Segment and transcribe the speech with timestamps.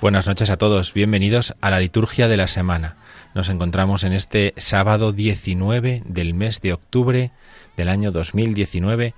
[0.00, 2.96] Buenas noches a todos, bienvenidos a la liturgia de la semana.
[3.34, 7.32] Nos encontramos en este sábado 19 del mes de octubre
[7.76, 9.14] del año 2019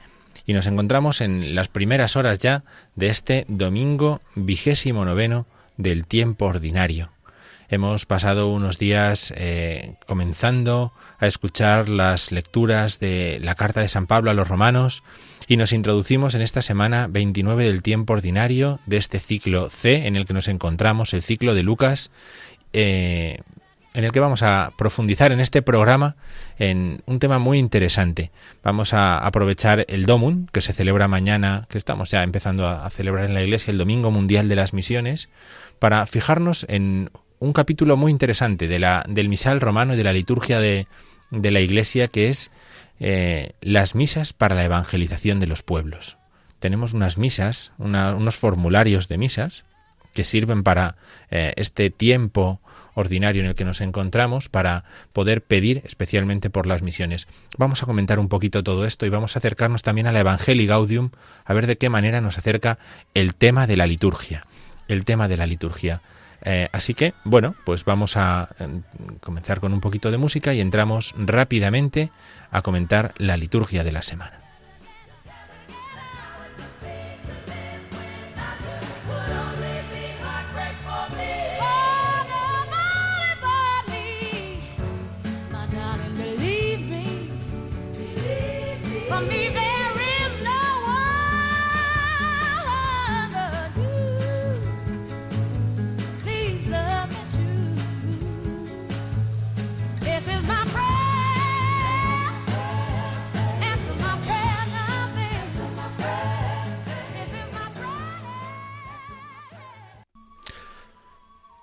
[0.47, 6.47] y nos encontramos en las primeras horas ya de este domingo vigésimo noveno del tiempo
[6.47, 7.11] ordinario.
[7.71, 14.07] Hemos pasado unos días eh, comenzando a escuchar las lecturas de la carta de San
[14.07, 15.03] Pablo a los romanos
[15.49, 20.17] y nos introducimos en esta semana 29 del tiempo ordinario de este ciclo C en
[20.17, 22.11] el que nos encontramos, el ciclo de Lucas,
[22.73, 23.43] eh,
[23.99, 26.15] en el que vamos a profundizar en este programa
[26.57, 28.31] en un tema muy interesante.
[28.63, 33.25] Vamos a aprovechar el Domun, que se celebra mañana, que estamos ya empezando a celebrar
[33.25, 35.31] en la Iglesia, el Domingo Mundial de las Misiones,
[35.81, 37.11] para fijarnos en
[37.41, 40.87] un capítulo muy interesante de la, del misal romano y de la liturgia de,
[41.33, 42.53] la Iglesia, que es
[43.01, 46.19] eh, las misas para la evangelización de los pueblos.
[46.61, 49.65] Tenemos unas misas, unos formularios de misas
[50.15, 50.95] que sirven para
[51.33, 52.61] eh, este tiempo
[52.99, 57.29] ordinario en el que nos encontramos para poder pedir especialmente por las misiones.
[57.57, 60.67] Vamos a comentar un poquito todo esto y vamos a acercarnos también a la Evangelii
[60.67, 61.11] Gaudium
[61.45, 62.79] a ver de qué manera nos acerca
[63.15, 64.45] el tema de la liturgia.
[64.89, 66.03] El tema de la liturgia.
[66.43, 68.83] Eh, así que, bueno, pues vamos a em,
[69.21, 72.11] comenzar con un poquito de música y entramos rápidamente
[72.51, 74.48] a comentar la liturgia de la semana.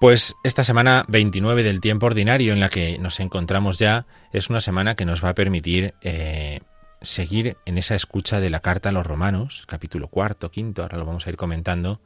[0.06, 4.62] Pues esta semana 29 del tiempo ordinario en la que nos encontramos ya es una
[4.62, 6.60] semana que nos va a permitir eh,
[7.02, 11.06] seguir en esa escucha de la carta a los romanos, capítulo cuarto, quinto, ahora lo
[11.06, 12.02] vamos a ir comentando,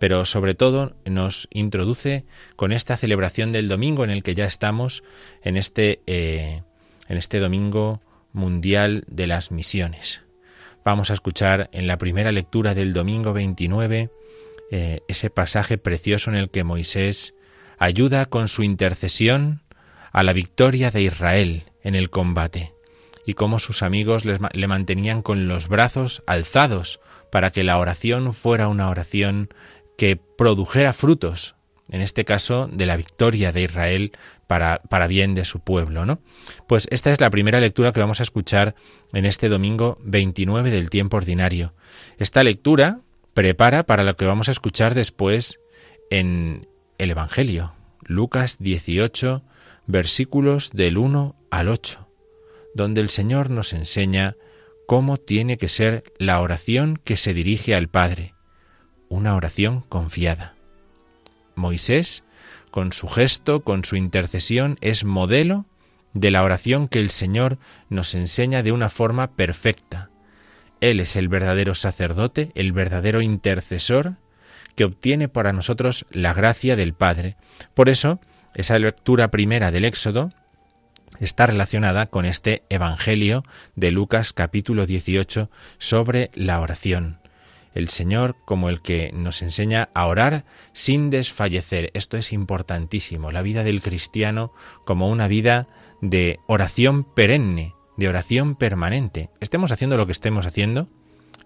[0.00, 2.24] pero sobre todo nos introduce
[2.56, 5.04] con esta celebración del domingo en el que ya estamos
[5.40, 6.60] en este, eh,
[7.06, 8.00] en este domingo
[8.32, 10.22] mundial de las misiones.
[10.84, 14.10] Vamos a escuchar en la primera lectura del domingo 29
[14.72, 17.32] eh, ese pasaje precioso en el que Moisés
[17.78, 19.62] ayuda con su intercesión
[20.12, 22.72] a la victoria de Israel en el combate,
[23.26, 27.00] y cómo sus amigos le mantenían con los brazos alzados
[27.32, 29.48] para que la oración fuera una oración
[29.98, 31.56] que produjera frutos,
[31.90, 34.12] en este caso de la victoria de Israel
[34.46, 36.20] para, para, bien de su pueblo, ¿no?
[36.66, 38.74] Pues esta es la primera lectura que vamos a escuchar
[39.12, 41.74] en este domingo 29 del tiempo ordinario.
[42.18, 43.00] Esta lectura
[43.34, 45.60] prepara para lo que vamos a escuchar después
[46.10, 46.66] en,
[46.98, 49.42] el Evangelio, Lucas 18,
[49.86, 52.08] versículos del 1 al 8,
[52.74, 54.36] donde el Señor nos enseña
[54.86, 58.34] cómo tiene que ser la oración que se dirige al Padre,
[59.08, 60.54] una oración confiada.
[61.54, 62.24] Moisés,
[62.70, 65.66] con su gesto, con su intercesión, es modelo
[66.12, 67.58] de la oración que el Señor
[67.88, 70.10] nos enseña de una forma perfecta.
[70.80, 74.16] Él es el verdadero sacerdote, el verdadero intercesor,
[74.74, 77.36] que obtiene para nosotros la gracia del Padre.
[77.74, 78.20] Por eso,
[78.54, 80.32] esa lectura primera del Éxodo
[81.20, 83.44] está relacionada con este Evangelio
[83.76, 87.20] de Lucas capítulo 18 sobre la oración.
[87.74, 91.90] El Señor como el que nos enseña a orar sin desfallecer.
[91.94, 93.32] Esto es importantísimo.
[93.32, 94.52] La vida del cristiano
[94.84, 95.66] como una vida
[96.00, 99.30] de oración perenne, de oración permanente.
[99.40, 100.88] Estemos haciendo lo que estemos haciendo,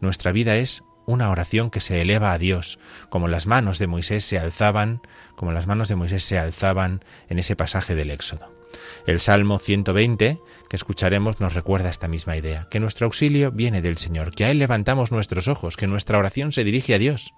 [0.01, 2.79] nuestra vida es una oración que se eleva a Dios,
[3.09, 5.01] como las manos de Moisés se alzaban,
[5.37, 8.53] como las manos de Moisés se alzaban en ese pasaje del Éxodo.
[9.07, 10.39] El Salmo 120,
[10.69, 14.51] que escucharemos, nos recuerda esta misma idea, que nuestro auxilio viene del Señor, que a
[14.51, 17.33] Él levantamos nuestros ojos, que nuestra oración se dirige a Dios,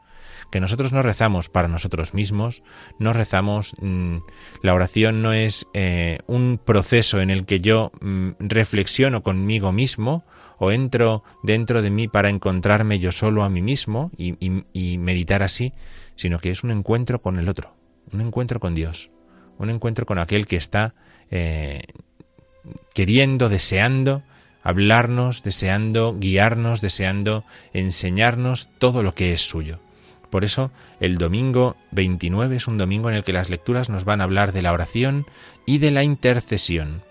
[0.50, 2.64] que nosotros no rezamos para nosotros mismos,
[2.98, 4.16] no rezamos, mm,
[4.62, 10.24] la oración no es eh, un proceso en el que yo mm, reflexiono conmigo mismo
[10.60, 15.72] o entro dentro de mí para encontrarme yo solo a mí mismo y, meditar así,
[16.14, 17.74] sino que es un encuentro con el otro,
[18.12, 19.10] un encuentro con Dios,
[19.58, 20.94] un encuentro con aquel que está
[21.30, 21.80] eh,
[22.94, 24.22] queriendo, deseando
[24.62, 29.80] hablarnos, deseando guiarnos, deseando enseñarnos todo lo que es suyo.
[30.28, 30.70] Por eso
[31.00, 34.52] el domingo 29 es un domingo en el que las lecturas nos van a hablar
[34.52, 35.26] de la oración
[35.64, 37.02] y de la intercesión.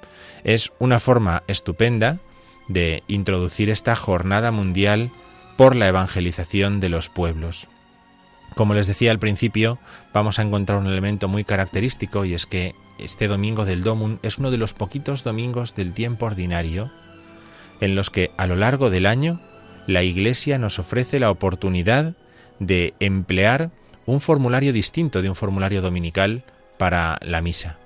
[0.44, 2.20] Es una forma estupenda
[2.70, 5.12] de introducir esta jornada mundial
[5.58, 7.68] por la evangelización de los pueblos.
[8.56, 9.78] Como les decía al principio,
[10.14, 14.38] vamos a encontrar un elemento muy característico y es que este domingo del Domum es
[14.38, 16.92] uno de los poquitos domingos del tiempo ordinario
[17.82, 19.40] en los que a lo largo del año
[19.88, 22.16] la Iglesia nos ofrece la oportunidad
[22.60, 23.72] de emplear
[24.06, 26.44] un formulario distinto de un formulario dominical
[26.78, 27.78] para la misa.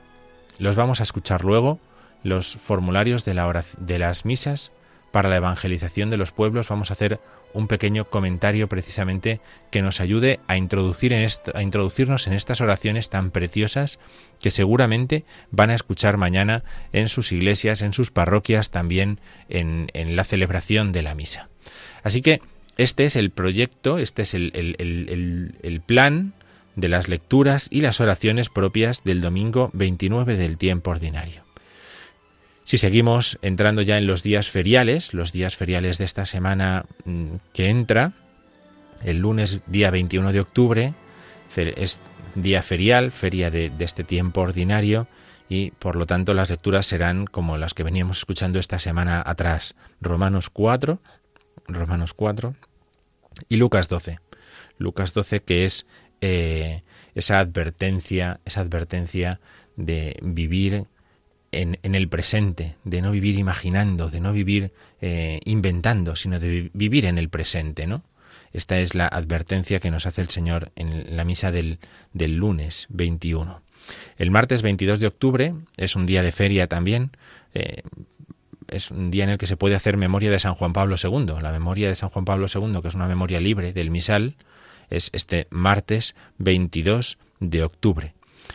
[0.57, 1.79] Los vamos a escuchar luego
[2.23, 4.71] los formularios de, la de las misas
[5.11, 6.69] para la evangelización de los pueblos.
[6.69, 7.19] Vamos a hacer
[7.53, 13.09] un pequeño comentario precisamente que nos ayude a, introducir en a introducirnos en estas oraciones
[13.09, 13.99] tan preciosas
[14.41, 20.23] que seguramente van a escuchar mañana en sus iglesias, en sus parroquias, también en, la
[20.23, 21.49] celebración de la misa.
[22.01, 22.41] Así que
[22.77, 24.51] este es el proyecto, este es el,
[25.61, 26.33] el plan
[26.75, 31.43] de las lecturas y las oraciones propias del domingo 29 del tiempo ordinario.
[32.63, 37.35] Si seguimos entrando ya en los días feriales, los días feriales de esta semana mm,
[37.53, 38.13] que entra,
[39.03, 40.93] el lunes día 21 de octubre
[41.55, 42.01] es
[42.35, 45.07] día ferial, feria de, este tiempo ordinario,
[45.49, 49.75] y por lo tanto las lecturas serán como las que veníamos escuchando esta semana atrás,
[50.01, 50.99] Romanos 4,
[51.67, 52.55] Romanos 4
[53.49, 54.19] y Lucas 12.
[54.77, 55.85] Lucas 12 que es
[56.21, 56.83] eh,
[57.13, 59.41] esa advertencia, esa advertencia
[59.75, 60.85] de vivir
[61.61, 64.71] en, el presente, de no vivir imaginando, de no vivir
[65.01, 68.03] eh, inventando, sino de vivir en el presente, ¿no?
[68.51, 71.79] Esta es la advertencia que nos hace el Señor en la misa del,
[72.13, 73.61] del lunes 21.
[74.17, 77.11] El martes 22 de octubre es un día de feria también.
[77.53, 77.81] Eh,
[78.67, 81.41] es un día en el que se puede hacer memoria de San Juan Pablo II.
[81.41, 84.35] La memoria de San Juan Pablo II, que es una memoria libre del misal,
[84.89, 88.13] es este martes 22 de octubre.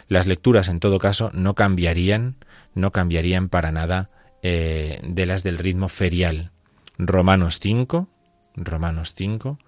[0.09, 2.37] Las lecturas, en todo caso, no cambiarían
[2.79, 4.11] no cambiarían para nada
[4.43, 6.53] eh, de las del ritmo ferial.
[6.97, 8.09] Romanos 5,
[8.55, 9.59] Romanos 5,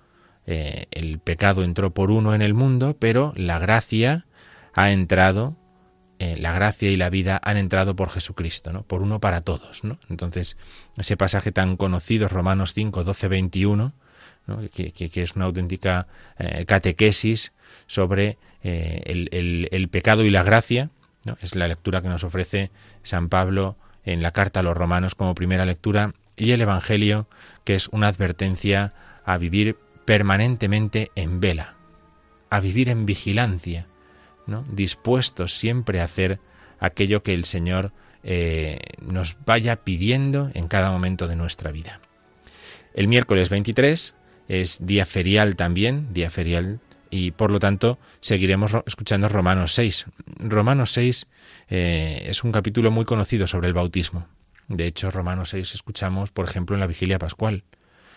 [0.47, 4.27] eh, el pecado entró por uno en el mundo, pero la gracia
[4.73, 5.57] ha entrado,
[6.19, 8.83] eh, la gracia y la vida han entrado por Jesucristo, ¿no?
[8.83, 9.99] Por uno para todos, ¿no?
[10.09, 10.57] Entonces,
[10.97, 13.93] ese pasaje tan conocido, Romanos 5, 12, 21,
[14.73, 16.09] que, que, es una auténtica
[16.67, 17.53] catequesis
[17.87, 20.91] sobre el, el pecado y la gracia,
[21.41, 22.71] es la lectura que nos ofrece
[23.03, 27.29] San Pablo en la carta a los romanos como primera lectura y el Evangelio,
[27.65, 28.93] que es una advertencia
[29.25, 31.75] a vivir permanentemente en vela,
[32.49, 33.87] a vivir en vigilancia,
[34.73, 36.41] dispuestos siempre a hacer
[36.79, 37.93] aquello que el Señor
[38.25, 42.01] eh, nos vaya pidiendo en cada momento de nuestra vida.
[42.95, 44.15] El miércoles 23
[44.49, 50.07] es día ferial también, día ferial y por lo tanto seguiremos escuchando Romanos 6.
[50.39, 51.27] Romanos 6
[51.69, 54.27] eh, es un capítulo muy conocido sobre el bautismo.
[54.69, 57.65] De hecho, Romanos 6 escuchamos, por ejemplo, en la vigilia pascual.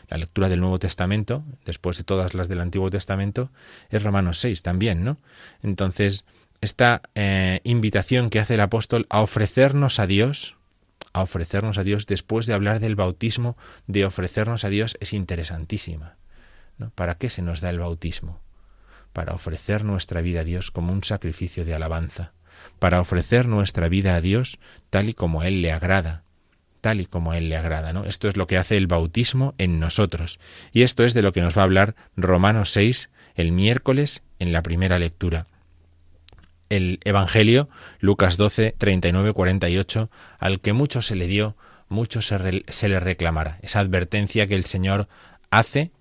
[0.07, 3.51] La lectura del Nuevo Testamento, después de todas las del Antiguo Testamento,
[3.89, 5.17] es Romanos 6 también, ¿no?
[5.63, 6.25] Entonces,
[6.61, 10.55] esta eh, invitación que hace el apóstol a ofrecernos a Dios,
[11.13, 13.57] a ofrecernos a Dios después de hablar del bautismo,
[13.87, 16.17] de ofrecernos a Dios, es interesantísima.
[16.77, 16.91] ¿no?
[16.91, 18.42] ¿Para qué se nos da el bautismo?
[19.13, 22.33] Para ofrecer nuestra vida a Dios como un sacrificio de alabanza,
[22.79, 26.23] para ofrecer nuestra vida a Dios tal y como a Él le agrada,
[26.81, 27.93] tal y como Él le agrada.
[27.93, 28.03] ¿no?
[28.05, 30.39] Esto es lo que hace el bautismo en nosotros.
[30.73, 34.51] Y esto es de lo que nos va a hablar Romanos 6 el miércoles en
[34.51, 35.47] la primera lectura.
[36.69, 41.55] El Evangelio, Lucas 12, 39, 48, al que mucho se le dio,
[41.87, 43.59] mucho se, se le reclamará.
[43.61, 45.07] Esa advertencia que el Señor
[45.51, 45.91] hace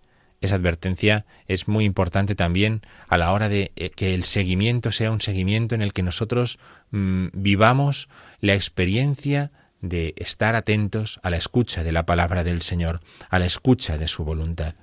[0.42, 5.10] esa advertencia es muy importante también a la hora de eh, que el seguimiento sea
[5.10, 6.58] un seguimiento en el que nosotros
[6.90, 8.08] mm, vivamos
[8.40, 13.46] la experiencia de estar atentos a la escucha de la palabra del Señor, a la
[13.46, 14.74] escucha de su voluntad.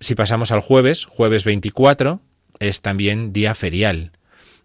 [0.00, 2.20] Si pasamos al jueves, jueves 24,
[2.58, 4.12] es también día ferial,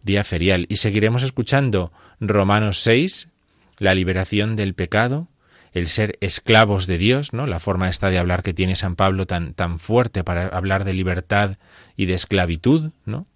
[0.01, 3.29] día ferial, y seguiremos escuchando Romanos 6,
[3.77, 5.27] la liberación del pecado,
[5.73, 7.47] el ser esclavos de Dios, ¿no?
[7.47, 10.93] La forma esta de hablar que tiene San Pablo tan, tan fuerte para hablar de
[10.93, 11.57] libertad
[11.97, 13.27] y de esclavitud, ¿no?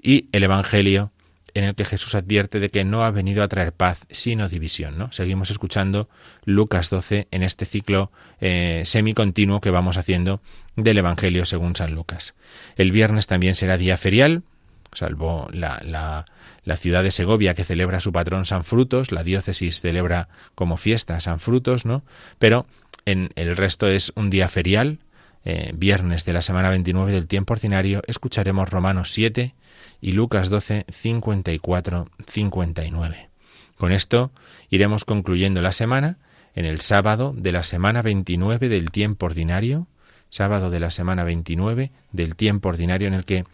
[0.00, 1.12] Y el Evangelio
[1.54, 4.98] en el que Jesús advierte de que no ha venido a traer paz, sino división,
[4.98, 5.10] ¿no?
[5.12, 6.08] Seguimos escuchando
[6.44, 10.40] Lucas 12 en este ciclo eh, semicontinuo que vamos haciendo
[10.76, 12.34] del Evangelio según San Lucas.
[12.76, 14.42] El viernes también será día ferial,
[14.92, 16.26] salvo la, la
[16.68, 21.18] la ciudad de Segovia que celebra su patrón San Frutos, la diócesis celebra como fiesta
[21.18, 22.04] San Frutos, ¿no?
[22.38, 22.66] Pero
[23.06, 24.98] en el resto es un día ferial,
[25.46, 29.54] eh, viernes de la semana 29 del tiempo ordinario, escucharemos Romanos 7
[30.02, 33.30] y Lucas 12, 54, 59.
[33.78, 34.30] Con esto
[34.68, 36.18] iremos concluyendo la semana
[36.54, 39.86] en el sábado de la semana 29 del tiempo ordinario,
[40.28, 43.44] sábado de la semana 29 del tiempo ordinario en el que,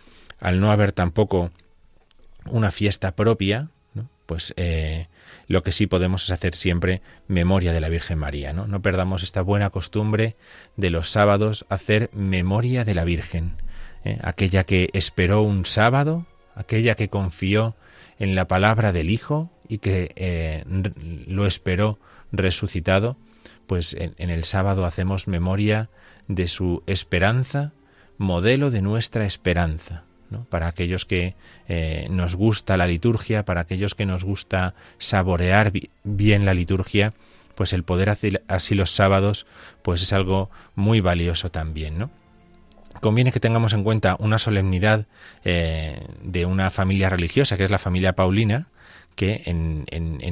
[0.40, 1.52] al no haber tampoco
[2.50, 3.70] una fiesta propia,
[4.26, 5.08] pues eh,
[5.46, 8.52] lo que sí podemos es hacer siempre memoria de la Virgen María.
[8.52, 8.82] ¿no?
[8.82, 10.36] perdamos esta buena costumbre
[10.76, 13.56] de los sábados hacer memoria de la Virgen,
[14.04, 14.18] ¿eh?
[14.22, 17.76] aquella que esperó un sábado, aquella que confió
[18.18, 20.64] en la palabra del Hijo y que eh,
[21.26, 21.98] lo esperó
[22.32, 23.16] resucitado,
[23.66, 25.88] pues en el sábado hacemos memoria
[26.28, 27.72] de su esperanza,
[28.18, 30.04] modelo de nuestra esperanza
[30.48, 31.34] para aquellos que
[31.68, 37.12] eh, nos gusta la liturgia, para aquellos que nos gusta saborear bien la liturgia,
[37.54, 39.46] pues el poder hacer así los sábados,
[39.82, 42.10] pues es algo muy valioso también.
[43.00, 45.06] Conviene que tengamos en cuenta una solemnidad
[45.44, 48.68] eh, de una familia religiosa, que es la familia Paulina,
[49.14, 49.84] que en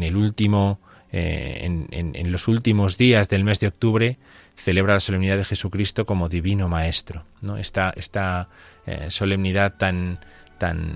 [0.02, 0.80] el último
[1.14, 4.16] eh, en, los últimos días del mes de octubre
[4.62, 7.25] celebra la solemnidad de Jesucristo como divino maestro.
[7.40, 7.57] ¿no?
[7.57, 8.49] Esta, esta
[8.87, 10.21] eh, solemnidad tan,
[10.59, 10.95] tan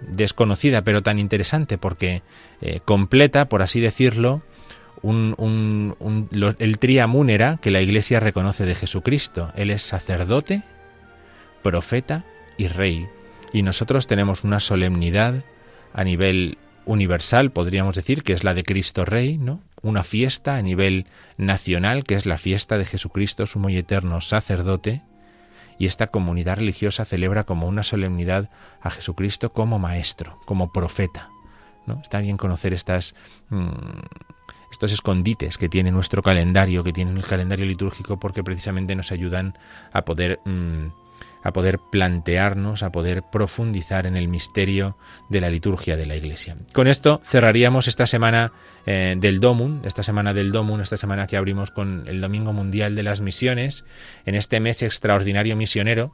[0.00, 2.22] desconocida pero tan interesante porque
[2.60, 4.42] eh, completa, por así decirlo,
[5.02, 9.52] el triamúnera que la Iglesia reconoce de Jesucristo.
[9.54, 10.62] Él es sacerdote,
[11.62, 12.24] profeta
[12.56, 13.06] y rey.
[13.52, 15.44] Y nosotros tenemos una solemnidad
[15.92, 19.60] a nivel universal, podríamos decir, que es la de Cristo Rey, ¿no?
[19.82, 21.06] Una fiesta a nivel
[21.36, 25.02] nacional, que es la fiesta de Jesucristo, sumo y eterno sacerdote,
[25.78, 31.30] y esta comunidad religiosa celebra como una solemnidad a Jesucristo como maestro, como profeta.
[31.86, 32.00] ¿no?
[32.02, 33.14] Está bien conocer estas,
[33.50, 33.68] mm,
[34.72, 39.56] estos escondites que tiene nuestro calendario, que tiene el calendario litúrgico, porque precisamente nos ayudan
[39.92, 40.88] a poder mm,
[41.42, 44.96] a poder plantearnos, a poder profundizar en el misterio
[45.28, 46.56] de la liturgia de la Iglesia.
[46.72, 48.52] Con esto cerraríamos esta semana
[48.86, 52.94] eh, del Domun, esta semana del Domun, esta semana que abrimos con el Domingo Mundial
[52.94, 53.84] de las Misiones,
[54.26, 56.12] en este mes extraordinario misionero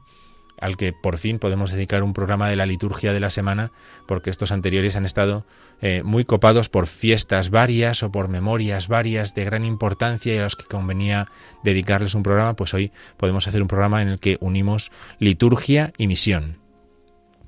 [0.59, 3.71] al que por fin podemos dedicar un programa de la liturgia de la semana,
[4.07, 5.45] porque estos anteriores han estado
[5.81, 10.43] eh, muy copados por fiestas varias o por memorias varias de gran importancia y a
[10.43, 11.27] los que convenía
[11.63, 16.07] dedicarles un programa, pues hoy podemos hacer un programa en el que unimos liturgia y
[16.07, 16.59] misión.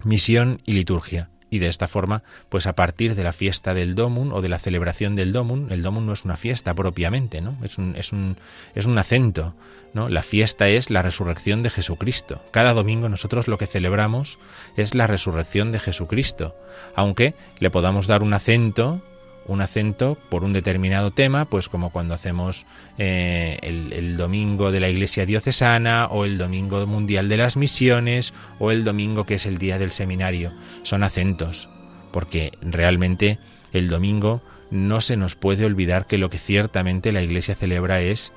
[0.04, 4.32] Misión y liturgia y de esta forma, pues a partir de la fiesta del Domun
[4.32, 7.58] o de la celebración del Domun, el Domun no es una fiesta propiamente, ¿no?
[7.64, 8.38] Es un, es un,
[8.76, 9.56] es un acento,
[9.94, 10.10] ¿no?
[10.10, 12.42] La fiesta es la resurrección de Jesucristo.
[12.52, 14.40] Cada domingo nosotros lo que celebramos
[14.76, 16.56] es la resurrección de Jesucristo,
[16.96, 19.02] aunque le podamos dar un acento
[19.48, 22.66] un acento por un determinado tema, pues como cuando hacemos
[22.98, 28.72] eh, el, domingo de la Iglesia Diocesana o el domingo mundial de las misiones o
[28.72, 30.52] el domingo que es el día del seminario.
[30.84, 31.70] Son acentos,
[32.12, 33.40] porque realmente
[33.74, 38.34] el domingo no se nos puede olvidar que lo que ciertamente la Iglesia celebra es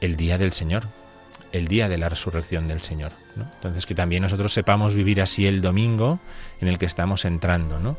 [0.00, 0.84] el día del Señor,
[1.52, 3.12] el día de la resurrección del Señor.
[3.36, 6.18] Entonces que también nosotros sepamos vivir así el domingo
[6.60, 7.96] en el que estamos entrando, ¿no?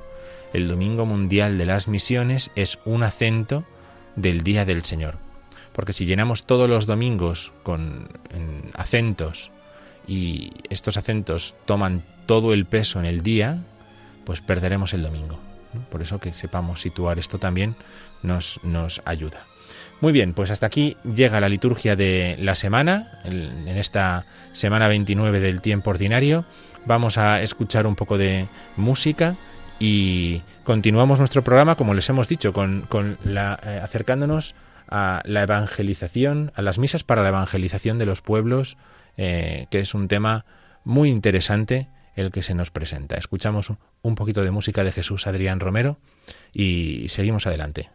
[0.54, 3.66] El Domingo Mundial de las Misiones es un acento
[4.16, 5.18] del Día del Señor.
[5.74, 8.10] Porque si llenamos todos los domingos con
[8.74, 9.52] acentos
[10.08, 13.62] y estos acentos toman todo el peso en el día,
[14.26, 15.40] pues perderemos el domingo.
[15.92, 17.76] Por eso que sepamos situar esto también
[18.24, 19.46] nos, nos ayuda.
[20.02, 25.40] Muy bien, pues hasta aquí llega la liturgia de la semana, en esta semana 29
[25.40, 26.46] del tiempo ordinario.
[26.86, 29.36] Vamos a escuchar un poco de música
[29.80, 34.56] y continuamos nuestro programa, como les hemos dicho, con, la, eh, acercándonos
[34.90, 38.78] a la evangelización, a las misas para la evangelización de los pueblos,
[39.18, 40.46] eh, que es un tema
[40.84, 43.16] muy interesante el que se nos presenta.
[43.16, 46.00] Escuchamos un poquito de música de Jesús Adrián Romero
[46.54, 47.90] y seguimos adelante.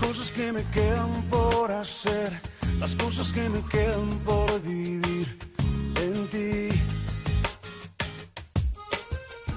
[0.00, 2.30] Cosas que me quedan por hacer,
[2.78, 5.26] las cosas que me quedan por vivir
[6.04, 6.80] en ti.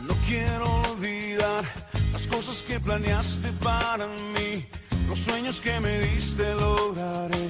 [0.07, 1.63] No quiero olvidar
[2.11, 4.67] las cosas que planeaste para mí,
[5.07, 7.49] los sueños que me diste lograré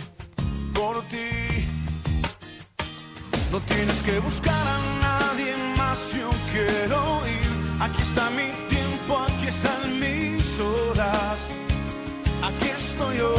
[0.73, 1.67] por ti.
[3.51, 7.51] No tienes que buscar a nadie más, yo quiero ir.
[7.85, 9.73] Aquí está mi tiempo, aquí está
[10.59, 11.39] horas,
[12.47, 13.33] aquí estoy yo.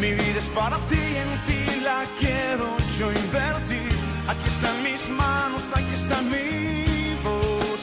[0.00, 2.66] Mi vida es para ti, en ti la quiero
[2.98, 3.92] yo invertir.
[4.28, 7.80] Aquí están mis manos, aquí está mi voz.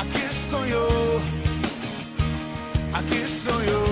[0.00, 0.88] Aquí estoy yo,
[2.98, 3.82] aquí estoy yo.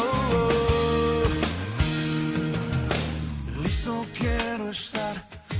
[0.00, 1.22] Oh, oh.
[3.62, 5.16] Listo quiero estar,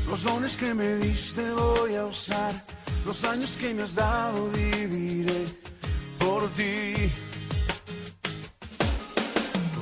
[0.08, 2.52] los dones que me diste voy a usar
[3.04, 5.65] los años que me has dado viviré
[6.48, 7.10] ti.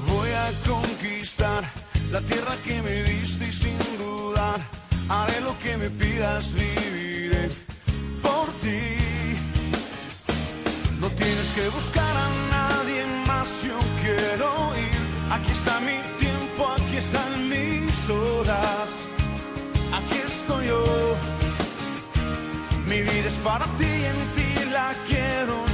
[0.09, 1.63] Voy a conquistar
[2.11, 4.61] la tierra que me diste y sin dudar
[5.09, 7.51] haré lo que me pidas, viviré
[8.23, 8.81] por ti.
[11.01, 15.01] No tienes que buscar a nadie más, yo quiero ir.
[15.31, 18.89] Aquí está mi tiempo, aquí están mis horas,
[19.93, 21.17] aquí estoy yo.
[22.87, 25.74] Mi vida es para ti, en ti la quiero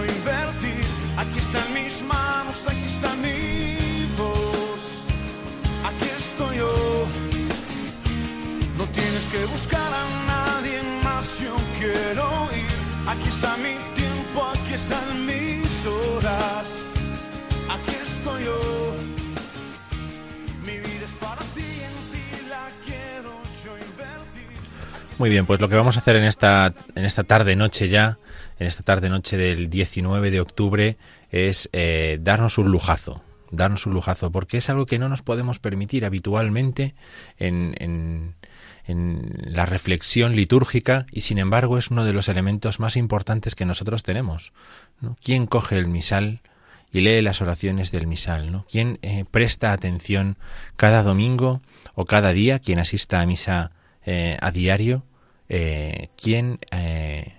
[0.00, 0.84] invertir.
[1.16, 4.82] Aquí están mis manos, aquí está mi voz.
[5.88, 7.06] Aquí estoy yo.
[8.78, 12.74] No tienes que buscar a nadie más, yo quiero ir.
[13.06, 16.66] Aquí está mi tiempo, aquí están mis horas.
[17.68, 19.11] Aquí estoy yo.
[25.22, 28.18] Muy bien, pues lo que vamos a hacer en esta, en esta tarde noche ya,
[28.58, 30.96] en esta tarde noche del 19 de octubre,
[31.30, 35.60] es eh, darnos un lujazo, darnos un lujazo, porque es algo que no nos podemos
[35.60, 36.96] permitir habitualmente
[37.38, 38.34] en, en,
[38.84, 43.64] en la reflexión litúrgica y sin embargo es uno de los elementos más importantes que
[43.64, 44.52] nosotros tenemos.
[45.00, 45.16] ¿no?
[45.22, 46.40] ¿Quién coge el misal?
[46.90, 48.66] y lee las oraciones del misal, ¿no?
[48.68, 50.36] ¿Quién eh, presta atención
[50.76, 51.62] cada domingo
[51.94, 53.70] o cada día, quien asista a misa
[54.04, 55.04] eh, a diario,
[55.54, 57.34] eh, quien eh,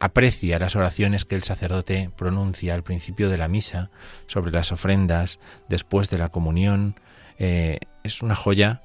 [0.00, 3.88] aprecia las oraciones que el sacerdote pronuncia al principio de la misa
[4.26, 6.96] sobre las ofrendas, después de la comunión.
[7.38, 8.82] Eh, es una joya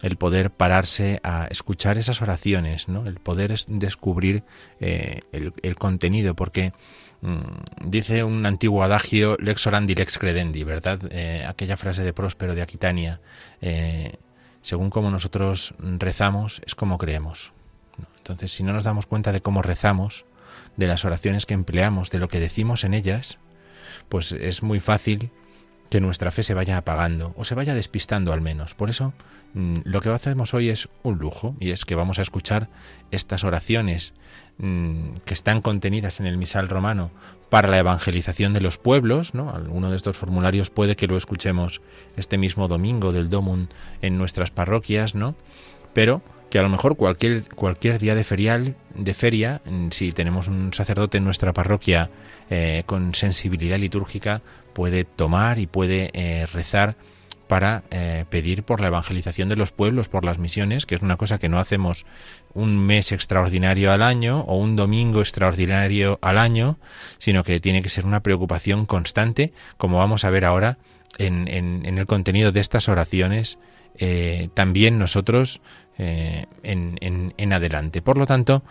[0.00, 3.06] el poder pararse a escuchar esas oraciones, ¿no?
[3.06, 4.44] el poder descubrir
[4.80, 6.72] el, el, contenido, porque
[7.20, 7.40] mmm,
[7.84, 11.00] dice un antiguo adagio lex orandi lex credendi, ¿verdad?
[11.46, 13.20] aquella frase de Próspero de Aquitania,
[14.62, 17.52] según como nosotros rezamos, es como creemos.
[18.26, 20.24] Entonces, si no nos damos cuenta de cómo rezamos,
[20.76, 23.38] de las oraciones que empleamos, de lo que decimos en ellas,
[24.08, 25.30] pues es muy fácil
[25.90, 28.74] que nuestra fe se vaya apagando o se vaya despistando al menos.
[28.74, 29.14] Por eso
[29.54, 32.68] mm, lo que hacemos hoy es un lujo y es que vamos a escuchar
[33.12, 34.12] estas oraciones
[34.58, 37.12] mm, que están contenidas en el misal romano
[37.48, 39.50] para la evangelización de los pueblos, ¿no?
[39.50, 41.80] Alguno de estos formularios puede que lo escuchemos
[42.16, 43.68] este mismo domingo del Domum
[44.02, 45.36] en nuestras parroquias, ¿no?
[45.92, 50.72] Pero que a lo mejor cualquier, cualquier día de ferial, de feria, si tenemos un
[50.72, 52.10] sacerdote en nuestra parroquia
[52.50, 56.96] eh, con sensibilidad litúrgica, puede tomar y puede eh, rezar
[57.48, 61.16] para eh, pedir por la evangelización de los pueblos, por las misiones, que es una
[61.16, 62.06] cosa que no hacemos
[62.54, 66.78] un mes extraordinario al año o un domingo extraordinario al año,
[67.18, 70.78] sino que tiene que ser una preocupación constante, como vamos a ver ahora
[71.18, 73.58] en, en, el contenido de estas oraciones,
[74.52, 75.62] también nosotros
[75.98, 78.02] eh, en, adelante.
[78.02, 78.62] Por lo tanto,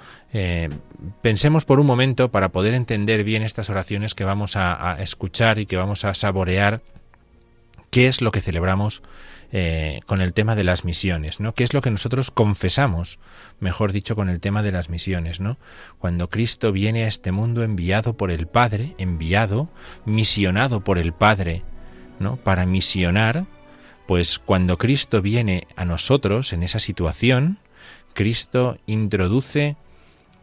[1.22, 5.66] pensemos por un momento para poder entender bien estas oraciones que vamos a escuchar y
[5.66, 6.82] que vamos a saborear
[7.90, 9.02] qué es lo que celebramos
[9.58, 11.54] eh, con el tema de las misiones, ¿no?
[11.54, 13.20] ¿Qué es lo que nosotros confesamos,
[13.62, 15.58] mejor dicho, con el tema de las misiones, ¿no?
[15.98, 19.70] Cuando Cristo viene a este mundo enviado por el Padre, enviado,
[20.04, 21.62] misionado por el Padre,
[22.20, 22.36] ¿no?
[22.36, 23.46] Para misionar,
[24.08, 27.58] pues cuando Cristo viene a nosotros en esa situación,
[28.14, 29.76] Cristo introduce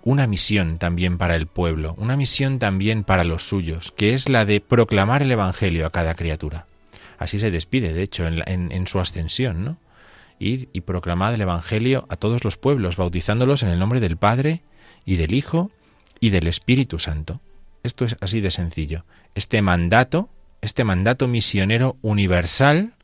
[0.04, 4.44] una misión también para el pueblo, una misión también para los suyos, que es la
[4.44, 6.66] de proclamar el Evangelio a cada criatura.
[7.18, 9.76] Así se despide, de hecho, en, su ascensión, ¿no?
[10.40, 14.62] Ir y proclamar el Evangelio a todos los pueblos, bautizándolos en el nombre del Padre
[15.04, 15.70] y del Hijo
[16.18, 17.40] y del Espíritu Santo.
[17.84, 19.04] Esto es así de sencillo.
[19.36, 20.28] Este mandato,
[20.62, 22.94] este mandato misionero universal,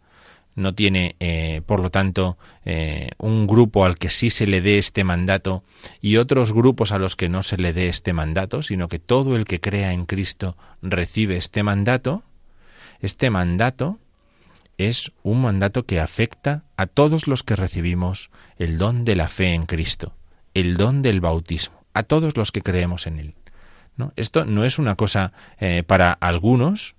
[0.59, 4.79] no tiene, eh, por lo tanto, eh, un grupo al que sí se le dé
[4.79, 5.63] este mandato
[6.01, 9.37] y otros grupos a los que no se le dé este mandato, sino que todo
[9.37, 12.23] el que crea en Cristo recibe este mandato.
[13.01, 13.99] Este mandato
[14.79, 19.55] es un mandato que afecta a todos los que recibimos el don de la fe
[19.55, 20.15] en Cristo,
[20.55, 23.35] el don del bautismo, a todos los que creemos en Él.
[23.97, 24.13] ¿no?
[24.17, 26.97] Esto no es una cosa eh, para algunos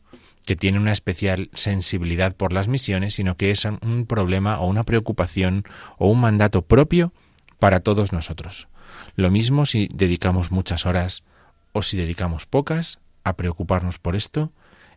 [0.49, 4.83] que tienen una especial sensibilidad por las misiones, sino que es un problema o una
[4.83, 5.63] preocupación
[5.99, 7.13] o un mandato propio
[7.59, 8.67] para todos nosotros.
[9.15, 11.23] Lo mismo si dedicamos muchas horas
[11.71, 14.51] o si dedicamos pocas a preocuparnos por esto,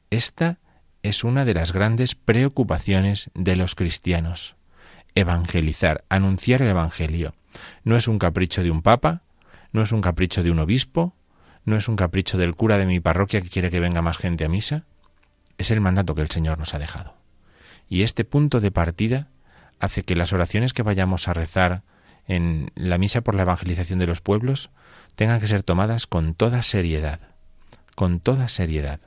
[0.09, 0.59] esta
[1.03, 4.57] es una de las grandes preocupaciones de los cristianos.
[5.15, 7.35] Evangelizar, anunciar el Evangelio.
[7.85, 9.21] No es un capricho de un papa,
[9.71, 11.15] no es un capricho de un obispo,
[11.67, 14.47] no es un capricho del cura de mi parroquia que quiere que venga más gente
[14.47, 14.87] a misa,
[15.59, 17.15] es el mandato que el Señor nos ha dejado.
[17.89, 19.29] Y este punto de partida
[19.79, 21.83] hace que las oraciones que vayamos a rezar
[22.27, 24.71] en la misa por la evangelización de los pueblos
[25.17, 27.21] tengan que ser tomadas con toda seriedad,
[27.95, 29.01] con toda seriedad.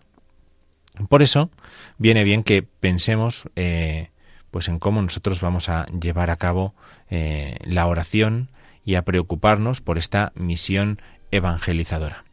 [1.09, 1.49] Por eso
[1.97, 4.09] viene bien que pensemos eh,
[4.51, 6.75] pues en cómo nosotros vamos a llevar a cabo
[7.09, 8.51] eh, la oración
[8.83, 12.24] y a preocuparnos por esta misión evangelizadora.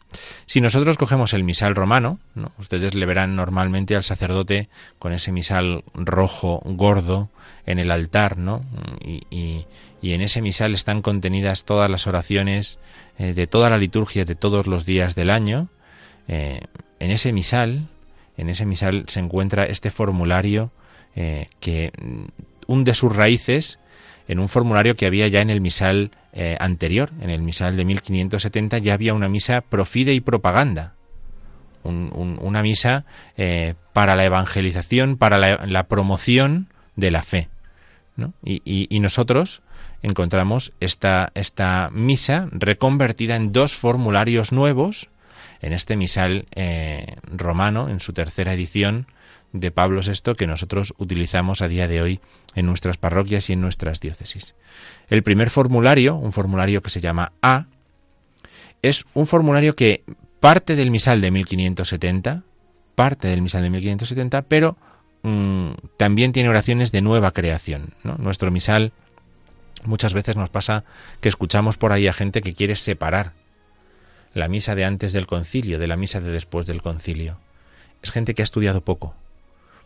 [0.47, 2.19] Si nosotros cogemos el misal romano,
[2.59, 7.31] ustedes le verán normalmente al sacerdote con ese misal rojo gordo
[7.67, 8.65] en el altar, ¿no?
[9.01, 9.67] Y,
[10.03, 12.79] en ese misal están contenidas todas las oraciones
[13.19, 15.69] eh, de toda la liturgia de todos los días del año.
[16.29, 17.89] en ese misal
[18.37, 20.71] en ese misal se encuentra este formulario
[21.15, 21.93] eh, que
[22.67, 23.79] hunde sus raíces
[24.29, 27.85] en un formulario que había ya en el misal eh, anterior, en el misal de
[27.85, 30.95] 1570 ya había una misa profide y propaganda,
[31.85, 33.05] una misa
[33.37, 37.49] eh, para la evangelización, para la, promoción de la fe.
[38.45, 39.63] Y, nosotros
[40.03, 45.09] encontramos esta, esta misa reconvertida en dos formularios nuevos
[45.61, 49.07] en este misal eh, romano, en su tercera edición
[49.53, 52.21] de Pablo VI, que nosotros utilizamos a día de hoy
[52.55, 54.55] en nuestras parroquias y en nuestras diócesis.
[55.09, 57.67] El primer formulario, un formulario que se llama A,
[58.83, 60.05] es un formulario que
[60.41, 62.43] parte del misal de 1570,
[62.95, 64.77] parte del misal de 1570, pero
[65.23, 67.95] mm, también tiene oraciones de nueva creación.
[68.03, 68.93] Nuestro misal
[69.85, 70.85] muchas veces nos pasa
[71.21, 73.33] que escuchamos por ahí a gente que quiere separar
[74.35, 77.39] la misa de antes del concilio de la misa de después del concilio.
[78.03, 79.15] Es gente que ha estudiado poco,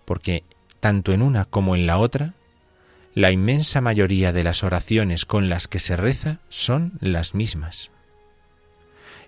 [0.05, 0.45] porque
[0.81, 2.35] tanto en una como en la otra,
[3.17, 7.91] la inmensa mayoría de las oraciones con las que se reza son las mismas.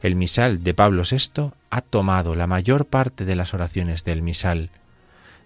[0.02, 4.68] El misal de Pablo VI ha tomado la mayor parte de las oraciones del misal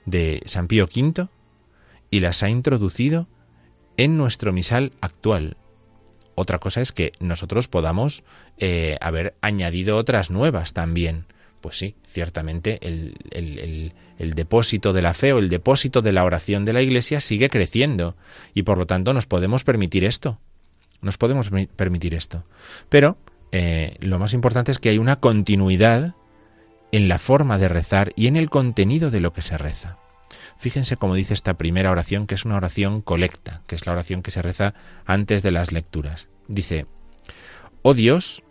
[0.06, 1.28] de San Pío V
[2.10, 3.28] y las ha introducido
[3.96, 5.56] en nuestro misal actual,
[6.34, 8.24] otra cosa es que nosotros podamos
[8.58, 11.26] eh, haber añadido otras nuevas también.
[11.62, 16.64] Pues sí, ciertamente el, el, depósito de la fe o el depósito de la oración
[16.64, 18.16] de la Iglesia sigue creciendo
[18.52, 20.40] y por lo tanto nos podemos permitir esto.
[21.00, 22.44] Nos podemos permitir esto.
[22.88, 23.16] Pero
[23.52, 26.16] eh, lo más importante es que hay una continuidad
[26.90, 29.98] en la forma de rezar y en el contenido de lo que se reza.
[30.58, 34.22] Fíjense cómo dice esta primera oración, que es una oración colecta, que es la oración
[34.22, 34.74] que se reza
[35.06, 36.26] antes de las lecturas.
[36.48, 36.86] Dice,
[37.82, 38.42] Oh Dios,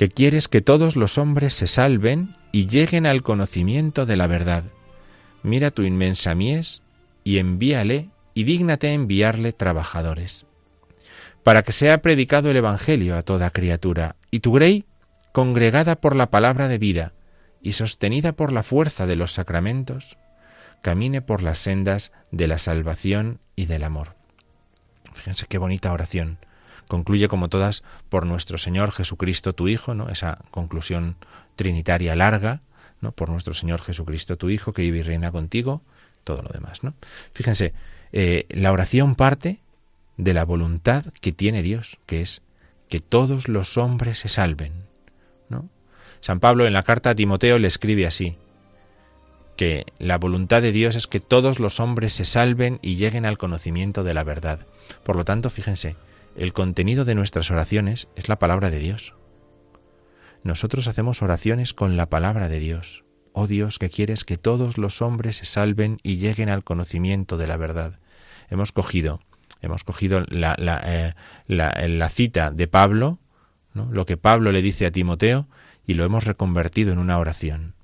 [0.00, 4.64] que quieres que todos los hombres se salven y lleguen al conocimiento de la verdad.
[5.42, 6.80] mira tu inmensa mies
[7.22, 10.46] y envíale y dígnate enviarle trabajadores,
[11.42, 14.86] para que sea predicado el Evangelio a toda criatura, y tu grey,
[15.32, 17.12] congregada por la palabra de vida
[17.60, 20.16] y sostenida por la fuerza de los sacramentos,
[20.80, 24.16] camine por las sendas de la salvación y del amor.
[25.12, 26.38] Fíjense qué bonita oración.
[26.90, 30.08] Concluye como todas por nuestro Señor Jesucristo tu Hijo, ¿no?
[30.08, 31.14] Esa conclusión
[31.54, 32.62] trinitaria larga,
[33.00, 33.12] ¿no?
[33.12, 35.82] Por nuestro Señor Jesucristo tu Hijo, que vive y reina contigo,
[36.24, 36.94] todo lo demás, ¿no?
[37.32, 37.74] Fíjense,
[38.10, 39.60] eh, la oración parte
[40.16, 42.42] de la voluntad que tiene Dios, que es
[42.88, 44.72] que todos los hombres se salven,
[45.48, 45.68] ¿no?
[46.20, 48.36] San Pablo en la carta a Timoteo le escribe así:
[49.56, 53.38] que la voluntad de Dios es que todos los hombres se salven y lleguen al
[53.38, 54.66] conocimiento de la verdad.
[55.04, 55.94] Por lo tanto, fíjense,
[56.36, 59.14] el contenido de nuestras oraciones es la palabra de Dios.
[60.42, 63.04] Nosotros hacemos oraciones con la palabra de Dios.
[63.32, 67.46] Oh Dios, que quieres que todos los hombres se salven y lleguen al conocimiento de
[67.46, 68.00] la verdad.
[68.48, 69.20] Hemos cogido,
[69.60, 71.14] hemos cogido la, eh,
[71.46, 73.18] la, cita de Pablo,
[73.74, 75.46] lo que Pablo le dice a Timoteo,
[75.86, 77.74] y lo hemos reconvertido en una oración.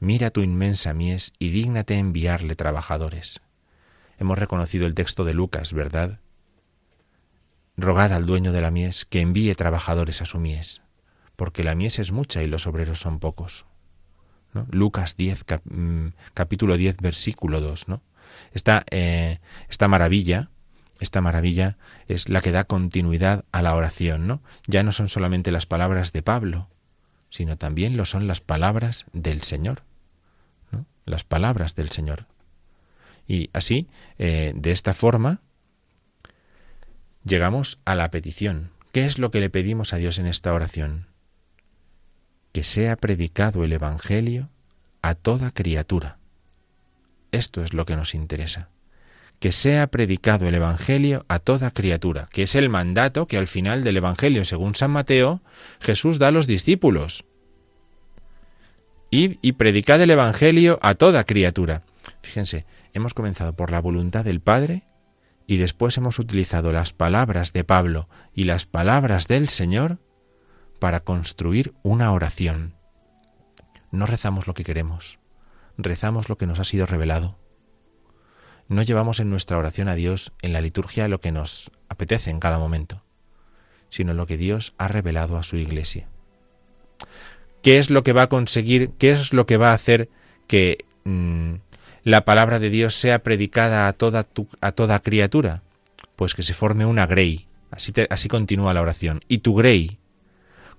[0.00, 3.40] Mira tu inmensa mies y dígnate enviarle trabajadores.
[4.18, 6.20] Hemos reconocido el texto de Lucas, ¿verdad?
[7.76, 10.82] Rogad al dueño de la mies que envíe trabajadores a su mies,
[11.36, 13.66] porque la mies es mucha y los obreros son pocos.
[14.70, 17.88] Lucas 10, mm, capítulo 10, versículo 2.
[17.88, 18.02] ¿no?
[18.52, 20.50] Esta, eh, esta maravilla,
[21.00, 24.42] esta maravilla es la que da continuidad a la oración, ¿no?
[24.68, 26.68] Ya no son solamente las palabras de Pablo,
[27.30, 29.82] sino también lo son las palabras del Señor
[31.04, 32.26] las palabras del Señor.
[33.26, 35.40] Y así, eh, de esta forma,
[37.24, 38.70] llegamos a la petición.
[38.92, 41.08] ¿Qué es lo que le pedimos a Dios en esta oración?
[42.52, 44.50] Que sea predicado el Evangelio
[45.02, 46.18] a toda criatura.
[47.32, 48.68] Esto es lo que nos interesa.
[49.40, 53.82] Que sea predicado el Evangelio a toda criatura, que es el mandato que al final
[53.82, 55.42] del Evangelio, según San Mateo,
[55.80, 57.24] Jesús da a los discípulos.
[59.10, 61.82] Id y predicad el Evangelio a toda criatura.
[62.22, 64.84] Fíjense, hemos comenzado por la voluntad del Padre
[65.46, 69.98] y después hemos utilizado las palabras de Pablo y las palabras del Señor
[70.78, 72.74] para construir una oración.
[73.90, 75.18] No rezamos lo que queremos,
[75.76, 77.38] rezamos lo que nos ha sido revelado.
[78.68, 82.40] No llevamos en nuestra oración a Dios en la liturgia lo que nos apetece en
[82.40, 83.04] cada momento,
[83.90, 86.08] sino lo que Dios ha revelado a su iglesia
[87.64, 90.10] qué es lo que va a conseguir, qué es lo que va a hacer
[90.46, 91.54] que mm,
[92.04, 94.26] la palabra de Dios sea predicada a toda,
[94.60, 95.62] a toda criatura.
[96.16, 97.48] Pues que se forme una grey.
[97.70, 99.22] Así, continúa la oración.
[99.26, 99.98] Y tu grey,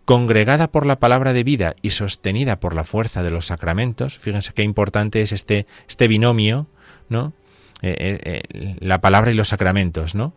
[0.05, 4.53] congregada por la palabra de vida y sostenida por la fuerza de los sacramentos, fíjense
[4.53, 6.67] qué importante es este, este binomio,
[7.09, 7.33] ¿no?
[7.81, 10.33] Eh, eh, eh, la palabra y los sacramentos, ¿no?